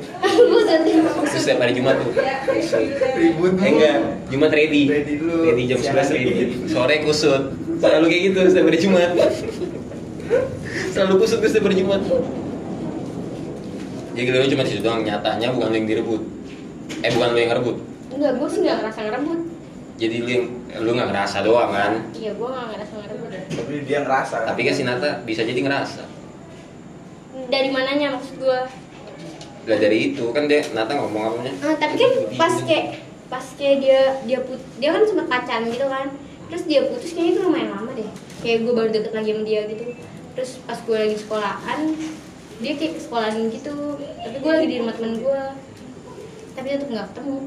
[0.52, 0.80] buset.
[0.84, 2.12] Terus setiap hari Jumat tuh
[3.16, 3.96] Ribut eh enggak.
[4.28, 4.82] Jumat ready.
[4.84, 5.36] Ready dulu.
[5.44, 6.32] ready jam Siaran 11 ready.
[6.68, 7.42] sore kusut.
[7.76, 9.10] Selalu kayak gitu setiap hari Jumat
[10.92, 12.02] selalu kusut gue setiap hari Jumat
[14.16, 16.22] jadi lu cuma situ doang nyatanya bukan lu yang direbut.
[17.04, 17.76] Eh bukan lu yang ngerebut.
[18.16, 19.40] Enggak gue sih nggak ngerasa ngerebut.
[20.00, 20.44] Jadi lu yang
[20.80, 21.92] lu nggak ngerasa doang kan?
[22.16, 23.30] Iya gue nggak ngerasa ngerebut.
[23.52, 24.46] Tapi dia ngerasa kan.
[24.48, 26.02] tapi kan si Nata bisa jadi ngerasa.
[27.52, 28.60] Dari mananya maksud gue
[29.66, 33.76] lah dari itu kan dia Nata ngomong apanya Ah, tapi kan pas kayak pas kayak
[33.82, 36.08] dia dia put dia kan sempat pacaran gitu kan.
[36.48, 38.08] Terus dia putus kayaknya itu lumayan lama deh.
[38.40, 39.84] Kayak gue baru deket lagi sama dia gitu
[40.37, 41.80] terus pas gue lagi sekolahan
[42.57, 43.74] dia kayak ke sekolahan gitu.
[43.99, 45.43] Tapi gue lagi di rumah temen gue.
[46.53, 47.39] Tapi tetap nggak ketemu.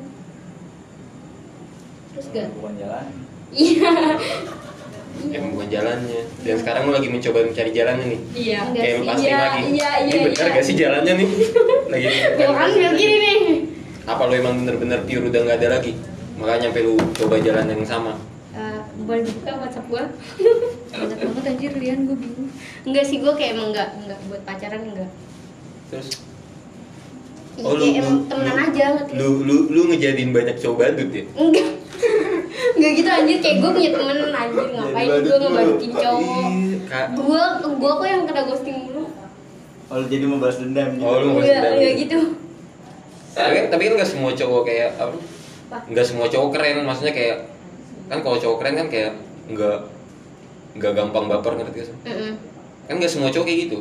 [2.09, 2.47] Terus gak?
[2.57, 3.05] Bukan jalan.
[3.49, 3.89] iya.
[5.19, 8.59] Emang bukan jalannya dan sekarang lu lagi mencoba mencari jalannya nih Iya.
[8.71, 9.61] Kayak lu pasti Iya, lagi.
[9.67, 10.55] iya, ini iya, bener iya.
[10.55, 11.27] gak sih jalannya nih?
[11.91, 12.05] Lagi
[12.39, 13.37] belok kan belok kiri nih
[14.07, 15.91] apa lu emang bener-bener pure udah nggak ada lagi?
[16.39, 18.13] Makanya sampai lu coba jalan yang sama
[19.01, 20.03] boleh dibuka WhatsApp gue
[20.99, 22.49] Banyak banget anjir lian gue bingung.
[22.83, 25.09] enggak sih gue kayak emang enggak enggak buat pacaran enggak
[25.87, 26.09] terus
[27.51, 30.55] Iya, Oh, lu- kayak emang lu- temenan lu- aja ngerti lu lu lu ngejadiin banyak
[30.57, 31.67] cowok badut ya enggak
[32.75, 35.35] enggak gitu anjir kayak gue punya temen anjir ngapain gue lu.
[35.41, 37.07] ngebantuin cowok Ih, Kak.
[37.13, 37.43] gue
[37.75, 39.03] gue kok yang kena ghosting dulu
[39.89, 41.03] Oh, lu jadi membalas dendam gitu.
[41.03, 42.19] Oh, lu mau- enggak dendam enggak gitu.
[42.21, 42.37] gitu
[43.29, 45.15] tapi kan tapi kan nggak semua cowok kayak apa
[45.69, 45.77] Apa?
[45.85, 47.37] nggak semua cowok keren maksudnya kayak
[48.09, 49.11] kan kalau cowok keren kan kayak
[49.47, 49.77] nggak
[50.77, 51.97] nggak gampang baper ngerti gak sih?
[52.05, 52.33] Mm-mm.
[52.89, 53.77] kan nggak semua cowok kayak gitu.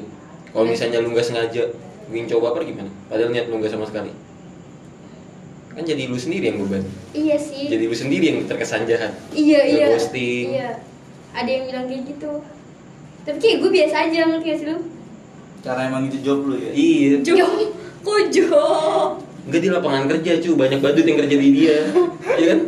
[0.52, 1.62] Kalau misalnya lu nggak sengaja
[2.08, 2.90] bikin cowok baper gimana?
[3.08, 4.12] Padahal niat lu nggak sama sekali.
[5.72, 6.82] Kan jadi lu sendiri yang beban.
[7.14, 7.70] Iya sih.
[7.70, 9.12] Jadi lu sendiri yang terkesan jahat.
[9.30, 9.86] Iya iya.
[9.92, 10.46] Nge-ghosting.
[10.56, 10.70] iya.
[11.32, 12.32] Ada yang bilang kayak gitu.
[13.28, 14.78] Tapi kayak gue biasa aja ngerti gak sih lu?
[15.60, 16.72] Karena emang itu job lu ya.
[16.72, 17.20] iya.
[17.20, 17.44] Jo,
[18.00, 18.48] kok Jo?
[19.48, 21.76] Enggak di lapangan kerja cu, banyak badut yang kerja di dia.
[22.38, 22.60] Iya kan?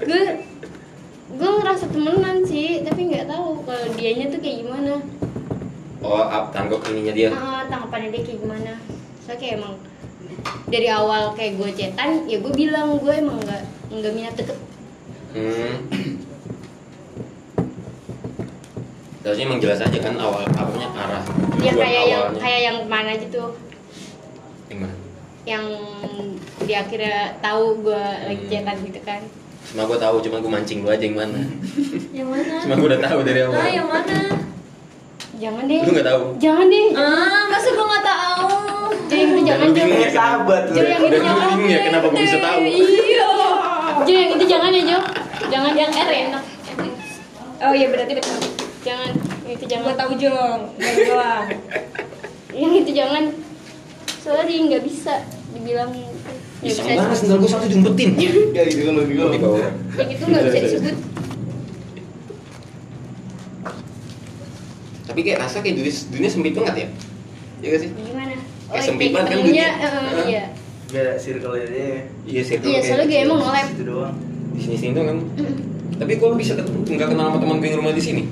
[0.00, 0.22] Gue
[1.28, 4.94] gue ngerasa temenan sih tapi nggak tahu kalau dianya tuh kayak gimana.
[5.98, 7.28] Oh, up, tanggap ininya dia.
[7.34, 8.72] Ah, tanggapannya dia kayak gimana.
[9.20, 9.74] Soalnya kayak emang
[10.70, 14.58] dari awal kayak gue cetan ya gue bilang gue emang nggak nggak minat deket.
[15.34, 15.74] Hmm.
[19.20, 21.22] Seharusnya emang jelas aja kan awal apanya arah
[21.60, 22.40] yang tujuan kayak yang awalnya.
[22.40, 23.42] kayak yang mana gitu
[24.70, 24.94] Yang mana?
[25.44, 25.64] yang
[26.60, 28.52] di akhirnya tahu gue lagi Hmm.
[28.52, 29.22] cetan gitu kan
[29.68, 31.44] Cuma gue tahu, cuma gue mancing lu aja yang mana
[32.10, 32.54] Yang mana?
[32.58, 34.18] Cuma gue udah tahu dari awal Ah, yang mana?
[35.34, 36.22] jangan deh Lu nggak tahu?
[36.36, 38.46] jangan deh Ah, masa gue nggak tahu?
[39.08, 40.12] jadi itu jangan jangan ya kenapa?
[40.12, 40.62] Sahabat.
[40.68, 43.28] Jadi yang itu jangan bingung ya kenapa gue bisa tahu Iya.
[43.98, 44.98] Jo yang itu jangan ya Jo
[45.48, 46.26] jangan yang R ya
[47.60, 48.38] Oh iya berarti betul.
[48.80, 49.10] jangan
[49.42, 51.46] yang itu Gue jangan tahu Jong, gue doang.
[52.52, 53.24] yang itu jangan
[54.18, 55.14] soalnya dia nggak bisa
[55.50, 55.90] dibilang
[56.58, 58.18] Bisa bisa banget, sendal gue satu diumpetin
[58.50, 59.22] Ya gitu kan lu gitu.
[59.30, 60.96] Di bawah yang itu nggak bisa disebut.
[65.06, 66.88] Tapi kayak rasa kayak dunia, dunia sempit banget ya?
[67.58, 67.90] Iya gak sih?
[67.94, 68.34] gimana?
[68.70, 69.68] Kayak sempit banget kan dunia.
[69.70, 70.14] Heeh.
[70.26, 70.44] iya.
[70.90, 72.10] Gak circle dia.
[72.26, 73.66] Iya sih iya soalnya gue emang nge-lab.
[73.74, 74.16] Itu doang.
[74.54, 75.18] di sini sini tuh kan.
[75.98, 78.22] Tapi kok lu bisa ketemu nggak kenal sama teman gue yang rumah di sini.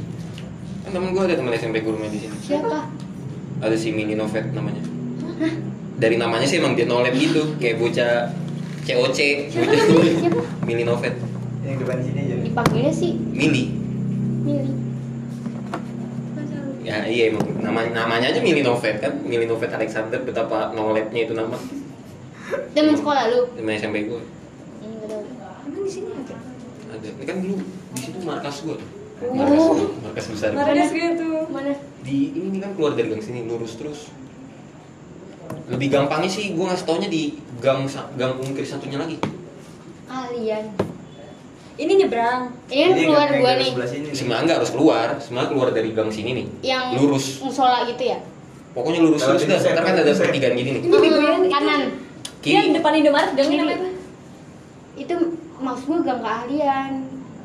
[0.82, 2.34] Kan teman gue ada teman SMP gue rumah di sini.
[2.42, 2.90] Siapa?
[3.62, 4.82] Ada si Mini Novet namanya
[5.96, 8.28] dari namanya sih emang dia nolep gitu kayak bocah
[8.82, 9.18] COC
[9.50, 9.82] bocah?
[10.62, 11.14] Mini Novet.
[11.60, 12.34] Yang depan sini aja.
[12.34, 12.44] nih.
[12.46, 13.64] dipanggilnya sih Mili
[14.40, 14.70] Mili
[16.80, 19.18] ya iya emang nama namanya aja Mili Novet kan?
[19.20, 21.58] Mili Novet Alexander betapa nolepnya itu nama.
[22.70, 23.40] Teman sekolah lu?
[23.52, 24.22] Teman SMP gue
[24.76, 25.22] Hmm, nggak tahu.
[25.66, 26.36] Emang di sini ada?
[26.92, 27.08] ada.
[27.08, 27.54] Ini kan dulu
[27.90, 28.78] di situ markas gue
[29.16, 29.32] Oh.
[29.32, 29.64] markas
[29.98, 30.50] markas besar.
[30.52, 31.28] Markas gitu.
[31.48, 31.72] mana?
[32.04, 34.12] Di ini kan keluar dari gang sini lurus terus
[35.66, 37.84] lebih gampangnya sih gue ngasih taunya di gang
[38.14, 39.18] gang ungkir satunya lagi
[40.06, 40.70] Alien.
[41.76, 42.54] Ini nyebrang.
[42.72, 43.70] Ini kan keluar yang gua dari nih.
[43.74, 44.14] sebelah sini nih.
[44.16, 48.18] sebenarnya nggak harus keluar sebenarnya keluar dari gang sini nih Yang lurus musola gitu ya?
[48.72, 51.48] pokoknya lurus lurus dah ntar kan ada pertigaan gini nih Ini itu.
[51.50, 51.80] kanan.
[52.40, 53.56] Kiri depan Indomaret Kiri.
[53.58, 53.88] namanya apa?
[54.96, 55.14] Itu
[55.58, 56.92] maksud gue gang keahlian.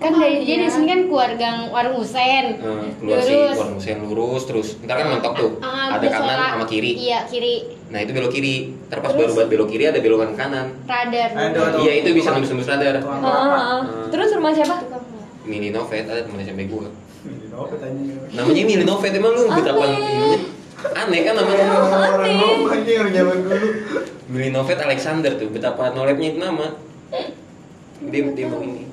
[0.02, 0.60] Kan Oh, dari dia keahlian.
[0.60, 2.46] di sini kan keluar gang warung Husen.
[2.58, 3.54] Eh, keluar sih Lurus.
[3.54, 7.78] keluar musen lurus terus ntar kan mentok tuh Ah, ada kanan sama kiri Iya, kiri.
[7.88, 8.56] nah itu belok kiri
[8.90, 9.22] ntar pas Terus?
[9.22, 11.30] baru buat belok kiri ada belokan kanan Radar.
[11.30, 11.78] Ada, ada.
[11.80, 13.06] iya itu bisa nembus-nembus radar ah.
[13.80, 14.10] Hmm.
[14.10, 14.76] Terus rumah siapa?
[15.44, 16.90] Mini Novet ada temen SMP gue
[17.22, 18.02] Ini apa tanya?
[18.34, 20.02] namanya Mini Novet emang lu betapa Aneh.
[20.02, 20.40] ininya
[20.98, 22.58] aneh kan namanya Orang Aneh.
[22.60, 22.82] orang
[23.12, 23.68] zaman dulu.
[24.28, 26.74] Mini Novet Alexander tuh betapa nolepnya itu nama
[28.02, 28.84] dia dia emang ini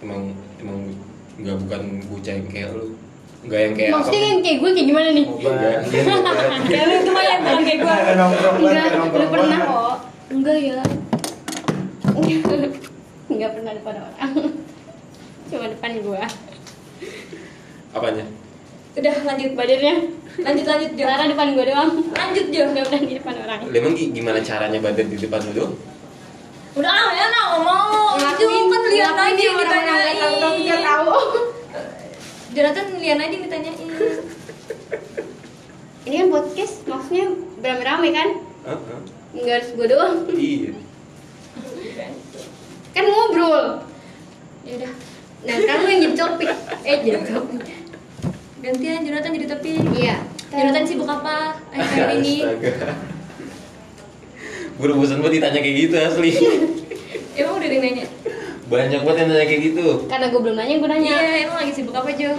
[0.00, 0.80] emang emang
[1.38, 2.86] nggak bukan bocah yang kayak lu
[3.46, 5.26] nggak yang kayak Maksudnya apa yang kayak gue kayak gimana nih?
[5.30, 5.78] Enggak.
[6.66, 7.96] Ya lu itu mah yang bilang kayak gue.
[8.58, 9.96] Enggak, lu pernah kok.
[10.28, 10.80] Enggak ya.
[13.32, 14.32] Enggak pernah depan orang.
[15.48, 16.24] Cuma depan gua.
[17.88, 18.24] apanya
[18.98, 19.50] Udah lanjut.
[19.54, 19.94] Badannya
[20.38, 21.04] Lanjut lanjut Jo.
[21.06, 21.90] Lara depan gua doang.
[22.12, 22.62] Lanjut Jo.
[22.68, 23.58] Enggak pernah di depan orang.
[23.70, 25.78] Emang gi- gimana caranya badan di depan lu
[26.76, 28.20] Udah ah ya nah ngomong.
[28.38, 30.80] Jo kan lihat aja yang ditanyain.
[30.84, 31.16] tahu.
[32.54, 33.88] Jonathan lihat aja yang ditanyain.
[36.08, 37.24] Ini kan podcast maksudnya
[37.60, 38.28] beramai-ramai kan?
[38.68, 39.00] Heeh.
[39.36, 40.14] Enggak harus gua doang.
[40.32, 40.72] iya
[42.96, 43.84] Kan ngobrol.
[44.64, 44.92] Ya udah.
[45.38, 46.50] Nah, sekarang lu yang jadi topik.
[46.82, 47.62] Eh, jadi topik.
[48.58, 49.82] Gantian Jonathan jadi topik.
[49.94, 50.16] Iya.
[50.48, 52.42] Jonathan sibuk apa akhir ini?
[52.42, 53.17] Astaga.
[54.78, 56.30] Gue udah bosan banget ditanya kayak gitu asli
[57.34, 58.04] Emang udah ada yang nanya?
[58.68, 61.10] Banyak banget yang nanya kayak gitu Karena gua belum nanya, gua nanya.
[61.10, 62.30] Iya, emang lagi sibuk apa Jo?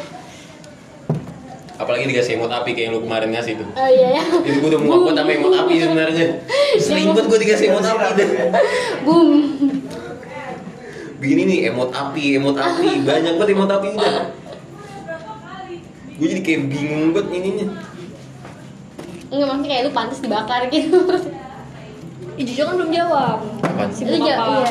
[1.75, 4.23] Apalagi dikasih emot api kayak yang lu kemarin ngasih tuh Oh iya ya.
[4.43, 6.25] Itu gue udah muak banget sama emot api sebenarnya
[6.87, 8.29] Sering banget gue dikasih emot api deh
[9.03, 9.29] Boom.
[11.19, 14.15] Begini nih, emot api, emot api Banyak banget emot api udah
[16.19, 17.67] Gue jadi kayak bingung banget ininya
[19.29, 20.99] Enggak maksudnya kayak lu pantas dibakar gitu.
[22.39, 23.37] Ih, Jojo kan belum jawab.
[23.59, 23.89] Apaan?
[23.91, 24.63] Sibuk apa?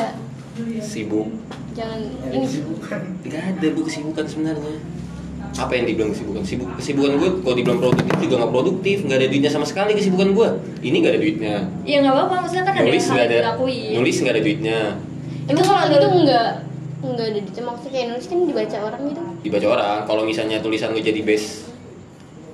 [0.57, 0.81] Iya.
[0.81, 1.29] Sibuk
[1.77, 2.45] Jangan Yang ini.
[2.49, 3.01] disibukan.
[3.29, 4.75] Gak ada gue kesibukan sebenarnya
[5.49, 6.41] apa yang dibilang kesibukan?
[6.45, 10.29] Sibuk, kesibukan gue kalau dibilang produktif juga nggak produktif, nggak ada duitnya sama sekali kesibukan
[10.33, 10.49] gue.
[10.81, 11.55] Ini nggak ada duitnya.
[11.85, 13.91] Iya nggak apa-apa, maksudnya kan ada Nulis yang nggak harus ada, dilakuin.
[13.97, 14.79] nulis nggak ada duitnya.
[15.49, 16.49] Emang kalau gitu enggak
[16.99, 19.21] enggak ada di maksudnya kayak nulis kan dibaca orang gitu.
[19.45, 19.97] Dibaca orang.
[20.09, 21.68] Kalau misalnya tulisan lu jadi best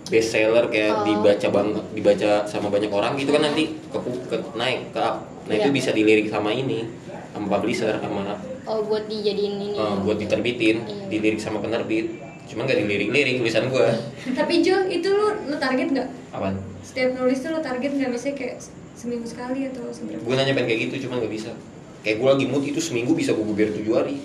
[0.05, 1.03] best seller kayak Oh.
[1.03, 3.97] dibaca banget, dibaca sama banyak orang gitu kan nanti ke,
[4.29, 5.25] ke naik ke up.
[5.45, 5.75] Nah itu Iya.
[5.75, 6.85] bisa dilirik sama ini,
[7.33, 9.77] sama publisher, sama Oh buat dijadiin ini.
[9.77, 11.05] eh, buat diterbitin, Iya.
[11.09, 12.17] dilirik sama penerbit.
[12.45, 13.85] Cuman nggak dilirik-lirik tulisan gue.
[14.37, 16.07] Tapi Jo, itu lu, lu target nggak?
[16.29, 16.57] Apaan?
[16.81, 18.57] Setiap nulis tuh lu target nggak bisa kayak
[18.95, 20.21] seminggu sekali atau seberapa?
[20.21, 21.51] gue nanya pengen kayak gitu cuman gak bisa
[21.99, 24.21] kayak gue lagi mood itu seminggu bisa gue gugur tujuh hari.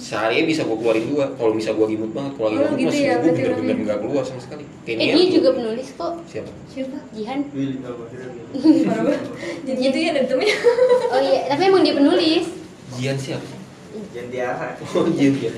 [0.00, 2.96] Sehari bisa gue keluarin dua kalau misal gue mood banget kalau lagi Oh, gitu mah
[2.96, 6.12] ya, seminggu berarti bener-bener nggak keluar sama sekali kayak Eh dia juga penulis kok.
[6.24, 6.98] siapa Siapa?
[7.12, 7.40] Jihan.
[9.60, 10.56] Jadi gitu ya dari temennya.
[11.12, 12.44] Oh iya, tapi emang dia penulis.
[12.92, 13.46] Jian siapa
[14.10, 14.70] Jangan diarah.
[14.80, 15.54] oh Jian Jian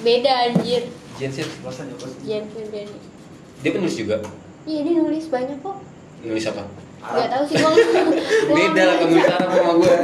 [0.00, 0.82] Beda anjir.
[1.16, 2.12] Jian siapa Kosan ya kos.
[2.20, 2.44] Jihan
[3.58, 4.16] dia penulis juga
[4.62, 5.76] Iya dia nulis banyak kok.
[6.20, 6.62] nulis apa
[6.98, 7.72] Gak tahu sih gua
[8.58, 9.24] beda lah penulis.
[9.24, 9.94] Arab sama gue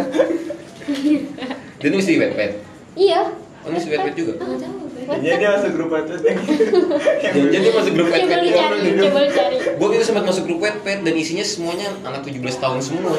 [1.79, 2.53] dia nulis di Wattpad
[2.95, 3.21] Iya.
[3.65, 4.55] Oh di Wattpad juga tahu.
[4.55, 5.21] Beb.
[5.25, 9.57] Jadi dia masuk grup yang Jangan jadi masuk grup Coba lu cari, coba lu cari.
[9.77, 13.13] gue itu sempat masuk grup Wattpad dan isinya semuanya anak 17 tahun semua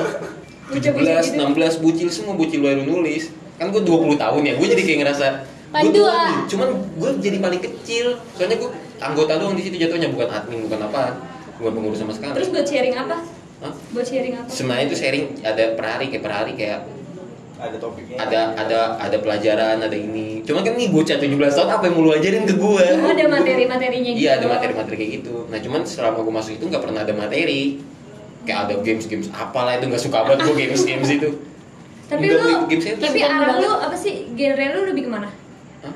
[0.65, 1.45] Bocah-bocah 17, gitu.
[1.77, 3.29] 16, bucil semua, bucil baru nulis
[3.61, 5.27] Kan gue 20 tahun ya, gue jadi kayak ngerasa
[5.75, 6.13] gue dua.
[6.15, 6.67] nih, cuman
[6.97, 11.21] gue jadi paling kecil Soalnya gue anggota doang di situ jatuhnya, bukan admin, bukan apa
[11.61, 13.15] Bukan pengurus sama sekali Terus buat sharing apa?
[13.61, 13.73] Hah?
[13.93, 14.47] Buat sharing apa?
[14.49, 16.79] Sebenarnya itu sharing ada per hari, kayak per hari kayak
[17.55, 18.17] ada topiknya.
[18.19, 22.03] ada ada ada pelajaran, ada ini Cuman kan nih bocah 17 tahun, apa yang mau
[22.05, 22.85] lu ajarin ke gue?
[23.01, 24.21] Oh, ada materi-materinya gitu.
[24.21, 25.35] Iya ada materi-materi kayak gitu.
[25.49, 27.61] Nah cuman selama gue masuk itu nggak pernah ada materi.
[28.45, 31.29] Kayak ada games-games apalah itu nggak suka banget gue games-games itu.
[32.05, 34.29] Tapi lu, games itu tapi arah lu apa sih?
[34.37, 35.29] Genre lu lebih ke mana?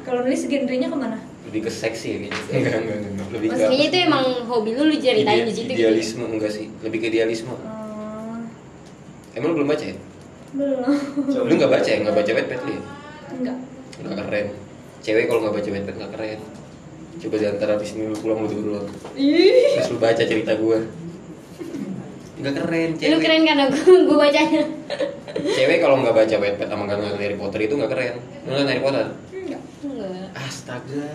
[0.05, 1.18] Kalau nulis genrenya ke mana?
[1.49, 2.41] lebih ke seksi ya kayaknya.
[2.53, 3.28] Enggak, enggak, enggak.
[3.34, 5.82] Lebih ke Maksudnya itu emang hobi lu lu ceritain di situ gitu.
[5.82, 6.66] idealisme enggak sih?
[6.86, 7.53] Lebih ke idealisme.
[7.57, 8.45] Hmm,
[9.34, 9.97] Emang lu belum baca ya?
[10.54, 10.93] Belum.
[11.45, 11.97] Lu nggak baca ya?
[12.02, 12.82] Nggak baca Wattpad lu ya?
[13.34, 13.58] Enggak.
[14.00, 14.47] Nggak keren.
[15.00, 16.39] Cewek kalau nggak baca Wattpad nggak keren.
[17.20, 18.80] Coba di antara abis ini lu pulang lu dulu
[19.20, 19.76] Ih.
[19.76, 20.78] Terus lu baca cerita gue
[22.39, 24.64] Nggak keren cewek Lu keren karena gua, gua bacanya.
[25.36, 28.16] Cewek kalau nggak baca Wattpad sama nggak nonton Harry Potter itu nggak keren
[28.47, 29.06] Lu nonton Harry Potter?
[29.36, 29.62] Enggak.
[29.84, 30.28] Enggak.
[30.39, 31.12] Astaga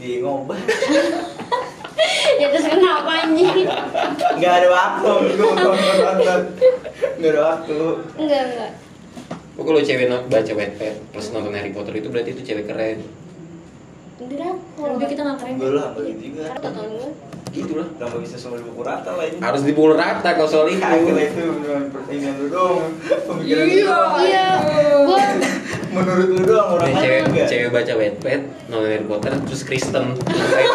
[0.00, 0.60] di ngobah.
[2.40, 3.66] Ya terus kenapa anjing?
[4.34, 6.40] Enggak ada waktu gue nonton.
[7.18, 7.78] Nggak ada waktu.
[8.18, 8.72] enggak enggak
[9.54, 13.06] Oh, kalau cewek baca Wattpad plus nonton Harry Potter itu berarti itu cewek keren.
[14.26, 15.54] Drakor Tapi kita nggak keren.
[15.58, 16.44] Gue lah juga.
[16.54, 17.08] Karena gue
[17.54, 17.86] Gitulah.
[17.94, 19.38] Kenapa bisa semua di buku rata lah ini?
[19.38, 20.82] Harus dipukul rata kalau soal itu.
[20.82, 22.50] Kagak itu beneran pertanyaan lu.
[23.30, 24.02] Pemikiran lu Iya.
[24.26, 24.58] iya
[25.94, 27.46] Menurut lu doang orang cewek, enggak.
[27.46, 30.18] cewek baca Wattpad, nonton Harry Potter, terus Kristen.
[30.18, 30.66] Karena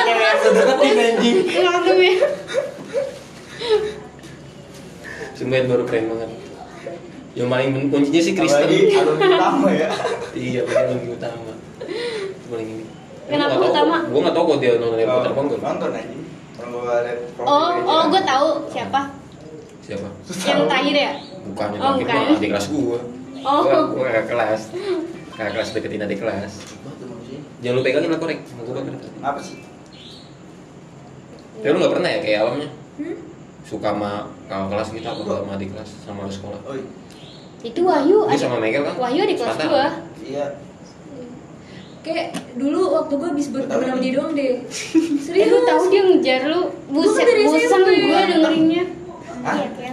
[0.00, 1.44] cewek yang sedeketin anjing.
[1.60, 2.24] langsung ya
[5.36, 6.47] Sumpah itu baru keren banget.
[7.32, 8.64] Yang paling kuncinya sih Kristen.
[8.64, 9.88] Apalagi alumni utama ya.
[10.48, 11.52] Iya, paling utama.
[12.46, 12.84] Paling ini.
[13.28, 13.96] Kenapa Gua nggak tahu- utama?
[14.08, 15.60] Gua nggak tahu kok dia nonton Harry Potter apa enggak.
[15.60, 16.22] Nonton anjing.
[16.58, 19.00] Orang gua liat profil oh oh gue tahu siapa
[19.78, 20.08] Siapa?
[20.42, 21.12] yang terakhir ya
[21.46, 22.98] Bukan yang Oh, terakhir mah adik kelas gua.
[23.38, 23.60] Oh.
[23.62, 24.60] Gua, gua kakak kelas.
[25.30, 26.52] Kakak kelas deketin adik kelas.
[26.82, 26.92] Gua.
[27.58, 28.38] Jangan lu pegangin lah korek.
[28.52, 28.94] Mau gua bakar.
[29.22, 29.56] Apa sih?
[31.58, 32.68] Tapi lu nggak pernah ya kayak alamnya?
[32.96, 33.16] Hmm?
[33.62, 34.10] Suka sama
[34.46, 36.60] kakak kelas gitu apa sama adik kelas sama lu sekolah?
[36.64, 36.74] Oh
[37.58, 38.94] itu Wahyu Lu sama Megal kan?
[38.96, 39.86] Wahyu di kelas gue
[40.28, 40.46] iya.
[41.98, 44.62] Kayak dulu waktu gue habis berteman sama dia doang deh.
[44.62, 45.50] Eh Serius.
[45.50, 47.96] lu tahu dia ngejar lu buset bosan gue
[48.30, 48.84] dengerinnya
[49.42, 49.56] Hah?
[49.58, 49.90] Iya,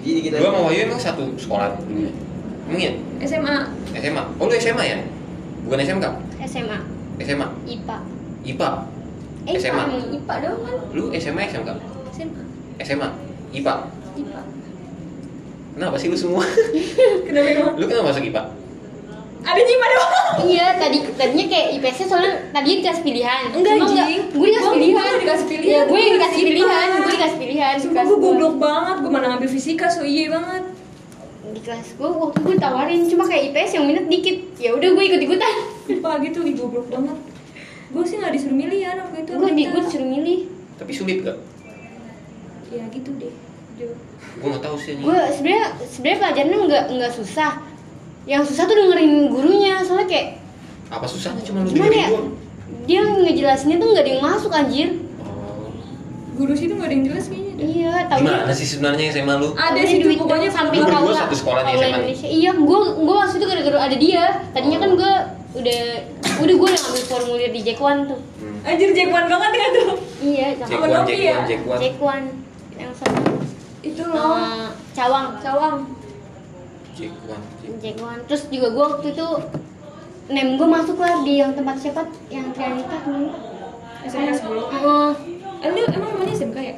[0.00, 2.12] Jadi kita Gua sama Wahyu emang satu sekolah dulu ya?
[2.70, 2.92] Emang iya?
[3.20, 3.56] SMA.
[3.96, 4.22] SMA?
[4.38, 4.98] Oh lu SMA ya?
[5.64, 6.06] Bukan SMK?
[6.46, 6.78] SMA
[7.20, 7.46] SMA?
[7.68, 7.96] IPA
[8.44, 8.68] IPA?
[9.44, 9.84] eh SMA.
[9.84, 11.70] IPA, IPA doang kan Lu SMA SMK?
[12.12, 12.42] SMA.
[12.80, 13.08] SMA?
[13.52, 13.74] IPA?
[15.80, 16.44] Kenapa sih lu semua?
[17.26, 17.72] Kenapa emang?
[17.72, 18.42] lu kenapa masuk IPA?
[19.40, 20.16] Ada IPA doang.
[20.44, 24.22] iya tadi tadinya kayak IPS -nya soalnya tadi dikasih pilihan Enggak, Cuma Jing.
[24.28, 25.72] gue dikasih Gua- pilihan gua dikasih pilihan.
[25.72, 28.26] ya gue dikasih pilihan gue dikasih pilihan Sumpah kelas gue gua.
[28.28, 30.62] goblok banget, gue mana ngambil fisika so iya banget
[31.50, 35.04] di kelas gue waktu gue ditawarin cuma kayak IPS yang minat dikit ya udah gue
[35.08, 35.54] ikut ikutan
[35.88, 37.16] Lupa gitu, ih goblok banget
[37.90, 40.38] Gue sih gak disuruh milih ya waktu itu gue gue disuruh milih
[40.76, 41.38] Tapi sulit gak?
[42.68, 43.32] Ya gitu deh
[43.74, 43.88] Jo.
[44.32, 45.02] Gua nggak tahu sih ini.
[45.02, 47.52] gue sebenarnya sebenarnya pelajarannya nggak nggak susah
[48.24, 50.28] yang susah tuh dengerin gurunya soalnya kayak
[50.86, 52.28] Apa susahnya cuma lu gimana dengerin ya doang?
[52.82, 54.88] dia ngejelasinnya tuh nggak ada yang masuk anjir
[55.20, 55.70] Oh.
[56.36, 57.66] Guru situ gak ada yang jelas kayaknya deh.
[57.66, 59.48] iya tahu Gimana sih sebenarnya SMA lu?
[59.52, 61.88] Ada sih tuh pokoknya samping kau gua satu sekolah nih SMA.
[61.90, 65.12] Indonesia iya gue gue waktu itu gara-gara ada dia tadinya kan gue
[65.52, 65.82] udah
[66.38, 68.56] udah gue udah ngambil formulir di Jack One tuh Hmm.
[68.62, 69.88] Anjir jagoan banget kan tuh
[70.22, 70.84] iya Jack sama One.
[70.86, 71.16] One, Nokia.
[71.18, 71.80] Jack One, Jack One.
[71.80, 72.26] Jack One
[72.74, 73.18] yang sama
[73.80, 74.16] Itu loh.
[74.16, 75.26] Sama Cawang.
[75.40, 75.76] Cawang
[77.96, 79.26] One terus juga gue waktu itu
[80.30, 83.32] nem gue masuk lah di yang tempat siapa yang Trianita temen
[84.04, 85.10] SMK sebelum Heeh.
[85.60, 86.74] Eh lu emang namanya SMK ya?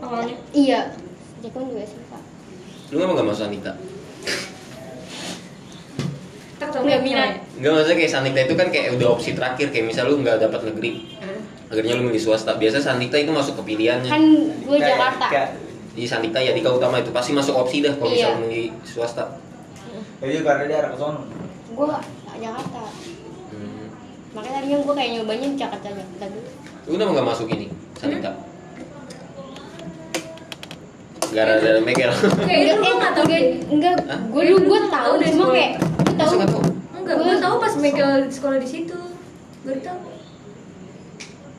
[0.00, 0.36] Awalnya?
[0.52, 0.80] Iya.
[1.42, 2.12] One juga SMK
[2.92, 3.72] Lu kenapa gak masuk Anita?
[6.62, 7.30] Nggak minat.
[7.58, 10.72] Enggak maksudnya kayak Sanita itu kan kayak udah opsi terakhir kayak misal lu nggak dapat
[10.72, 11.04] negeri
[11.68, 12.56] akhirnya lu milih swasta.
[12.56, 14.24] Biasa Sanita itu masuk ke pilihannya kan
[14.64, 15.26] gue Jakarta.
[15.28, 15.52] kayak-
[15.92, 17.10] di Sanita ya Dika Utama itu.
[17.10, 18.32] Pasti masuk opsi dah kalau Iya.
[18.32, 19.24] misal milih swasta.
[20.18, 21.20] Jadi karena dia arah ke sono.
[21.72, 21.88] gue
[22.34, 22.82] Jakarta.
[23.48, 23.86] Hmm.
[24.32, 26.48] makanya tadinya gue kayak nyobanya di Jakarta Jakarta dulu
[26.82, 28.30] lu kenapa nggak masuk ini Sanita
[31.32, 32.12] gara-gara Mekel.
[32.44, 33.44] Kayak itu gue gak tau enggak, deh.
[33.70, 33.94] Enggak
[34.26, 36.32] gue dulu gue tahu Tahu deh cuma kayak gue tahu.
[36.38, 36.60] Tahu?
[36.94, 38.98] Enggak, gue tau pas Michael sekolah di situ.
[39.62, 39.96] Baru tau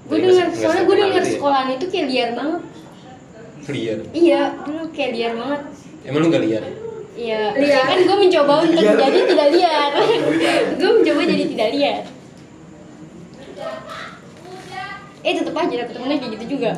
[0.04, 1.34] gue dengar nggak- soalnya gue dengar gitu ya?
[1.34, 2.62] sekolahan itu kayak liar banget
[3.68, 4.00] liar.
[4.12, 5.62] Iya dulu kayak liar banget.
[6.04, 6.64] Emang lu nggak liar?
[7.14, 7.86] Iya Liar.
[7.86, 8.98] kan gue mencoba untuk Liar.
[8.98, 9.90] jadi tidak liar.
[10.82, 12.02] Gue mencoba jadi tidak liar.
[15.22, 16.72] Eh tetep aja dapet temennya kayak gitu juga.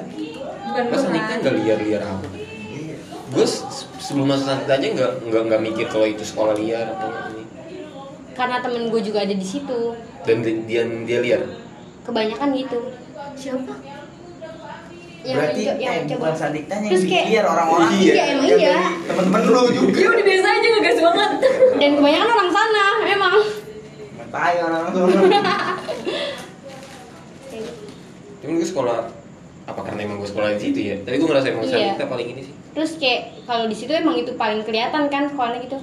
[0.75, 2.99] Bukan Sanita kan nggak liar-liar apa Iya.
[3.25, 3.63] gue se-
[3.97, 7.43] sebelum masuk Sanita aja nggak nggak nggak mikir kalau itu sekolah liar atau ini
[8.35, 9.95] karena temen gue juga ada di situ.
[10.21, 11.41] Dan di- dia dia liar?
[12.03, 12.79] Kebanyakan gitu.
[13.33, 13.71] Siapa?
[15.25, 18.59] Yang Berarti menco- yang eh, bukan Sandikanya yang Terus kayak- biar orang-orang Iya, emang yang
[18.61, 18.77] iya.
[19.03, 21.31] temen-temen lu juga Iya udah biasa aja ngegas banget
[21.81, 23.35] dan kebanyakan orang sana emang
[24.15, 25.05] Matai orang-orang tuh
[28.37, 28.97] Cuman gue sekolah
[29.65, 30.95] apa karena emang gue sekolah di situ ya?
[30.99, 31.73] Tapi gue ngerasa emang Iya.
[31.91, 32.53] Sanita paling ini sih.
[32.71, 35.79] terus kayak kalau di situ emang itu paling kelihatan kan sekolahnya gitu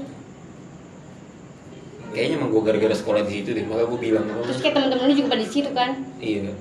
[2.12, 5.14] Kayaknya emang gue gara-gara sekolah di situ deh, maka gue bilang terus kayak temen-temen lu
[5.16, 5.90] juga pada di situ kan
[6.20, 6.52] iya.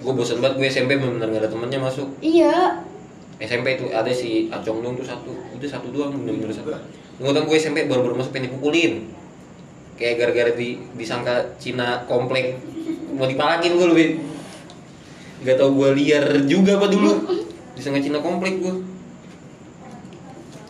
[0.00, 2.08] Gue bosan banget gue SMP benar-benar gak ada temennya masuk.
[2.24, 2.80] iya
[3.40, 6.76] SMP itu ada si Acong dong tuh satu, itu satu doang bener-bener satu.
[7.20, 9.08] Tahu gue SMP baru-baru masuk pengen dipukulin.
[9.96, 12.60] Kayak gara-gara di, disangka Cina komplek
[13.16, 14.08] mau dipalakin gue lebih.
[15.44, 17.12] Gak tau gue liar juga apa dulu.
[17.76, 18.74] Disangka Cina komplek gue.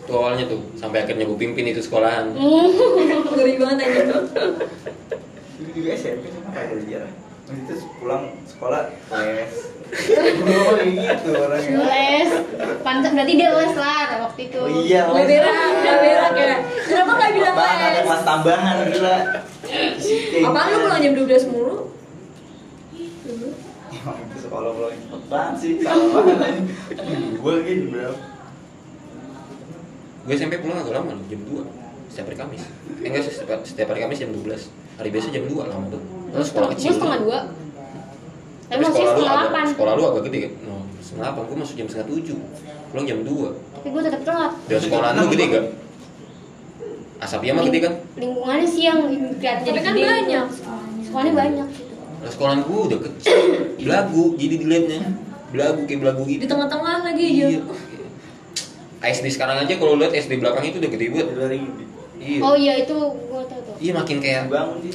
[0.07, 2.35] Tuh awalnya tuh, sampai akhirnya gue pimpin itu sekolahan.
[3.35, 4.03] Ngeri banget aja
[5.59, 7.03] Dulu juga SMP sama kayak dia
[7.67, 8.81] terus pulang sekolah
[9.11, 9.55] les
[9.91, 11.77] kayak gitu orangnya.
[11.83, 12.31] les
[12.81, 17.31] pantas berarti dia les lah waktu itu Oh iya, Gak berak, berak ya Kenapa gak
[17.35, 18.05] bilang Apaan ada les?
[18.07, 19.17] kelas tambahan gila.
[20.47, 21.77] Apaan lu pulang jam 12 mulu?
[23.91, 25.73] Emang itu sekolah pulang cepet banget sih.
[25.83, 26.57] Aja.
[27.37, 28.19] Gua gitu berapa?
[30.21, 31.65] gue SMP pulang agak lama loh jam 2
[32.07, 32.63] setiap hari Kamis
[33.01, 34.69] eh enggak sih setiap, setiap hari Kamis jam 12
[35.01, 36.03] hari biasa jam 2 lama tuh.
[36.31, 37.25] Terus sekolah gue kecil setengah tuh.
[37.27, 37.39] dua?
[38.71, 39.65] Tapi tapi masih setengah agak, delapan.
[39.75, 40.53] sekolah lu agak gede kan?
[40.63, 41.43] No, setengah delapan.
[41.49, 42.39] Gue masuk jam setengah tujuh.
[42.91, 44.53] Pulang jam 2 tapi gue tetap telat.
[44.69, 45.65] Dan sekolah lu gede gak
[47.21, 47.93] asapnya mah gede kan?
[48.17, 49.01] Lingkungannya sih yang
[49.41, 50.47] kelihatan Tapi jadi kan banyak.
[51.09, 51.95] Sekolahnya banyak gitu.
[51.97, 53.37] Nah, sekolah gue udah kecil.
[53.81, 55.01] Belagu jadi dilihatnya
[55.51, 56.45] belagu kayak belagu gitu.
[56.45, 57.49] Di tengah-tengah lagi iya.
[57.49, 57.61] aja
[59.01, 61.29] SD sekarang aja kalau lihat SD belakang itu udah gede banget.
[62.21, 62.39] Iya.
[62.45, 63.75] Oh iya itu gue tau tuh.
[63.81, 64.95] Iya makin kayak Bangun sih.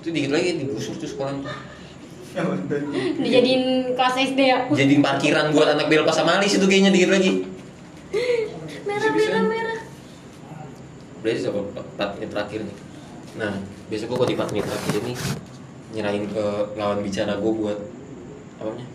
[0.00, 1.52] itu dikit lagi digusur tuh sekolah tuh.
[2.30, 2.42] Ya
[3.26, 4.58] dijadiin kelas SD ya.
[4.70, 7.32] Jadi parkiran buat anak belpas sama alis itu kayaknya dikit lagi.
[8.86, 9.80] Merah, merah, merah.
[11.20, 11.60] Berarti coba
[12.00, 12.76] 4 menit terakhir nih.
[13.36, 13.52] Nah
[13.90, 15.12] besok gue kalau di 4 menit terakhir ini
[15.90, 16.44] nyerahin ke
[16.78, 17.78] lawan bicara gue buat
[18.62, 18.88] apa namanya?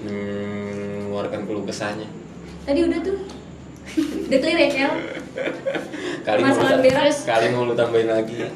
[0.00, 2.08] Mengeluarkan keluh kesahnya.
[2.66, 3.16] Tadi udah tuh.
[4.28, 4.92] Udah clear ya, Kel?
[6.26, 7.18] kali mau Masalah beres.
[7.24, 8.36] kali mau lu tambahin lagi.
[8.40, 8.50] Ya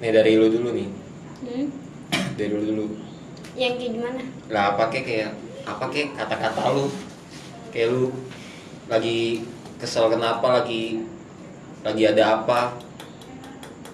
[0.00, 0.88] nih dari lu dulu nih.
[1.44, 1.66] Hmm?
[2.40, 2.84] dari lu dulu.
[3.52, 4.20] Yang kayak gimana?
[4.48, 5.30] Lah apa kek kayak
[5.68, 6.88] apa kek kata-kata lu?
[7.68, 8.04] Kayak lu
[8.88, 9.44] lagi
[9.76, 11.04] kesel kenapa lagi
[11.84, 12.76] lagi ada apa?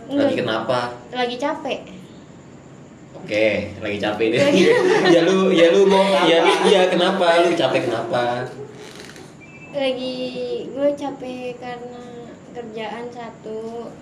[0.06, 0.94] Lagi kenapa?
[1.10, 1.80] Lagi capek.
[3.16, 4.42] Oke lagi capek deh
[5.14, 7.42] ya lu ya lu mau ya iya kenapa?
[7.42, 8.46] Lu capek kenapa
[9.76, 10.16] lagi
[10.72, 12.02] gue capek karena
[12.56, 13.92] kerjaan satu.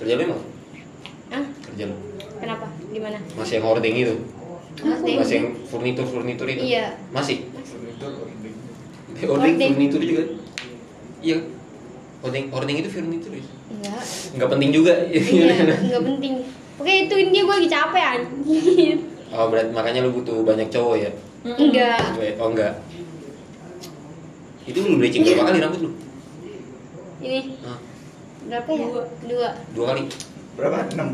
[0.00, 0.42] Kerja lu emang
[1.32, 1.96] ah kerja lu
[2.40, 2.66] kenapa?
[2.88, 3.18] Di mana?
[3.36, 4.16] Masih yang hoarding itu.
[4.80, 5.16] Hoarding.
[5.20, 6.62] masih yang furnitur furnitur itu?
[6.64, 6.96] Iya.
[7.12, 7.46] masih?
[7.52, 8.54] Itu ording.
[9.28, 9.70] hoarding Hoarding.
[9.76, 10.22] furnitur juga.
[11.20, 11.36] Iya.
[12.24, 13.44] Hoarding hoarding itu furnitur ya?
[13.68, 14.02] Enggak.
[14.34, 14.92] Nggak penting juga.
[15.12, 15.44] Iya
[15.92, 16.32] nggak penting.
[16.74, 18.96] Oke itu ini gue lagi capek anjir.
[19.34, 21.10] Oh berarti makanya lu butuh banyak cowok ya?
[21.44, 22.00] Enggak.
[22.40, 22.74] Oh enggak
[24.64, 25.90] itu lu bleaching berapa kali rambut lu?
[27.20, 27.40] Ini.
[27.64, 27.78] Hah?
[28.44, 28.78] berapa ya?
[28.84, 29.02] Dua.
[29.24, 29.48] dua.
[29.72, 30.02] Dua kali.
[30.54, 30.76] Berapa?
[30.92, 31.08] Enam.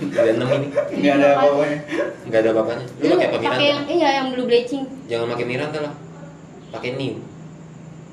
[0.00, 0.68] udah enam ini.
[0.72, 1.78] Enggak ada apa-apanya.
[2.26, 2.84] nggak ada apa-apanya.
[2.86, 4.84] Lu lu pakai apa pakai yang Miranda iya yang blue bleaching.
[5.06, 5.94] Jangan pakai Miranda lah.
[6.72, 7.14] Pakai New.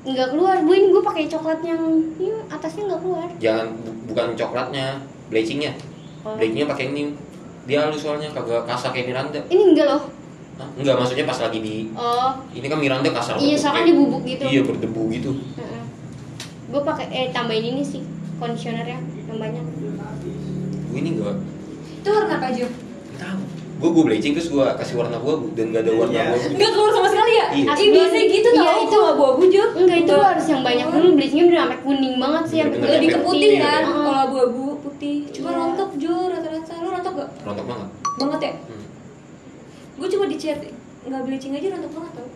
[0.04, 0.56] Nggak keluar.
[0.62, 1.82] Gue ini gue pakai coklat yang
[2.20, 3.28] ini atasnya nggak keluar.
[3.40, 4.86] Jangan bu- bukan coklatnya
[5.32, 5.72] bleachingnya.
[6.22, 6.36] Oh.
[6.36, 7.08] bleachingnya pakai New.
[7.64, 9.40] Dia halus soalnya kagak kasar kayak Miranda.
[9.48, 10.02] Ini enggak loh
[10.54, 10.68] Hah?
[10.72, 14.44] enggak maksudnya pas lagi di oh ini kan Miranda kasar Iya, soalnya di bubuk gitu.
[14.44, 15.30] iya berdebu gitu
[16.64, 18.02] gue pakai eh tambahin ini sih
[18.36, 19.92] conditionernya yang banyak gue
[20.94, 21.36] ini enggak
[21.96, 22.66] Itu warna apa, Jo?
[23.14, 23.42] tahu
[23.74, 26.24] gue gue bleaching terus gue kasih warna abu dan gak ada warna Iya.
[26.28, 27.46] abu Enggak keluar sama sekali ya?
[27.50, 27.72] Iya.
[27.74, 28.90] Ih, biasanya gitu Iya, tau itu.
[28.92, 32.42] kalau abu-abu, Jo enggak itu lu harus yang banyak dulu bleachingnya udah sampai kuning banget
[32.46, 33.90] sih sampai Lebih ke putih putih, kan, ya.
[33.90, 35.58] kalau abu-abu putih Cuma Iya.
[35.58, 37.28] rontok, Jo, rata-rata Lu rontok gak?
[37.42, 38.52] rontok banget Banget ya?
[38.62, 38.82] hmm.
[39.94, 40.58] Gue cuma di chat
[41.04, 42.28] Nggak bleaching aja rontok banget tau.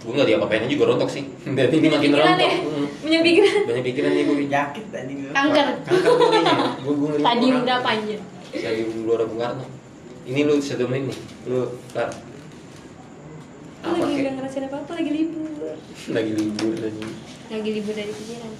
[0.00, 1.24] Gue nggak diapa-apain juga rontok sih.
[1.56, 2.38] Dan ini makin rontok.
[2.40, 2.52] ya?
[2.60, 2.86] Hmm.
[3.00, 3.54] Banyak pikiran?
[3.64, 5.12] Banyak pikiran nih gue Penyakit tadi.
[5.32, 5.66] kanker.
[5.88, 7.62] Kanker gue gue orang.
[7.64, 8.16] berapa aja?
[8.50, 9.66] Stadium Gelora Bung Karno
[10.30, 11.18] ini lu menit nih.
[11.48, 11.58] Lu
[11.90, 12.08] tar
[13.80, 15.48] apa lagi kek gak ngerasain apa-apa, lagi libur.
[16.16, 17.02] Lagi libur lagi
[17.50, 18.52] lagi libur dari pikiran.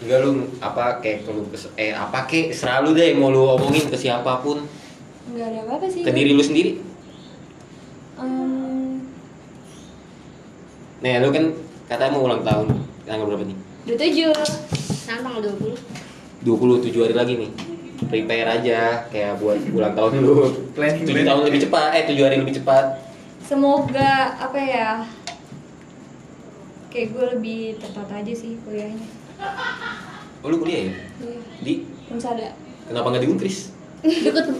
[0.00, 0.30] Enggak lu
[0.62, 1.42] apa kayak kalau
[1.76, 4.62] eh apa kek selalu deh mau lu omongin ke siapa pun.
[5.34, 6.06] Nggak ada apa-apa sih.
[6.06, 6.78] Ke diri lu sendiri
[8.20, 9.00] Em,
[11.00, 11.44] nih lu kan
[11.88, 12.66] katanya mau ulang tahun.
[13.08, 13.56] Tanggal berapa nih?
[13.88, 14.30] 27
[15.08, 15.40] sekarang tanggal
[16.44, 17.50] 20 27 hari lagi nih.
[18.00, 20.36] Prepare aja kayak buat ulang tahun lu.
[20.76, 21.26] Planning, 7 planning.
[21.28, 22.84] tahun lebih cepat eh 7 hari lebih cepat.
[23.40, 24.88] Semoga apa ya
[26.90, 29.06] Kayak gue lebih tepat aja sih kuliahnya.
[30.42, 30.94] Oh lu kuliah ya?
[31.22, 31.74] Iya, di?
[32.10, 32.50] Unsada.
[32.90, 33.70] Kenapa nggak di Unkris?
[34.02, 34.50] Deket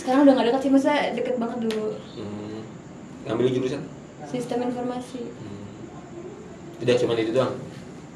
[0.00, 1.92] Sekarang udah gak deket sih, masa deket banget dulu.
[2.16, 2.64] Hmm.
[3.20, 3.84] ngambil jurusan?
[4.24, 5.20] Sistem informasi.
[5.20, 5.60] Hmm.
[6.80, 7.52] udah cuma itu doang?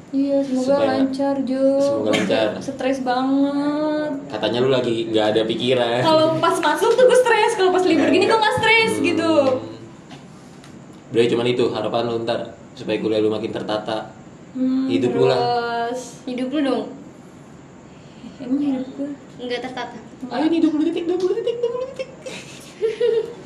[0.09, 1.65] Iya, semoga Supaya- lancar Jo.
[1.77, 2.49] semoga lancar.
[2.65, 4.11] Stres banget.
[4.25, 6.01] Katanya lu lagi nggak ada pikiran.
[6.01, 9.05] Kalau pas masuk tuh gue stres, kalau pas libur gini gue gak stres Hmm.
[9.05, 9.33] gitu
[11.05, 12.39] udah cuma itu harapan lu ntar
[12.73, 14.11] supaya kuliah lu makin tertata.
[14.51, 15.39] Hmm, Hidup lu lah.
[15.87, 16.19] terus.
[16.25, 16.83] Hidup lu dong.
[18.35, 19.95] Emang hidup gue nggak tertata
[20.31, 22.09] ayo nih 20 detik 20 detik 20 detik.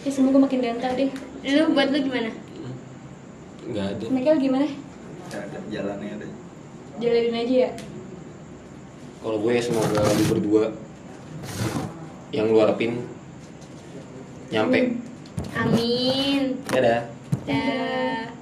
[0.08, 1.12] Ya semoga makin dental deh.
[1.44, 2.32] Lu buat lu gimana?
[3.68, 4.06] Nggak ada.
[4.08, 4.68] Michael gimana?
[5.28, 6.28] Ada jalannya ada.
[7.04, 7.70] Jalanin aja ya?
[9.20, 10.64] Kalau gue semoga lu berdua
[12.32, 13.04] yang lu harapin
[14.48, 14.96] nyampe.
[15.60, 16.64] Amin.
[16.72, 17.12] Dadah.
[17.44, 18.39] Dah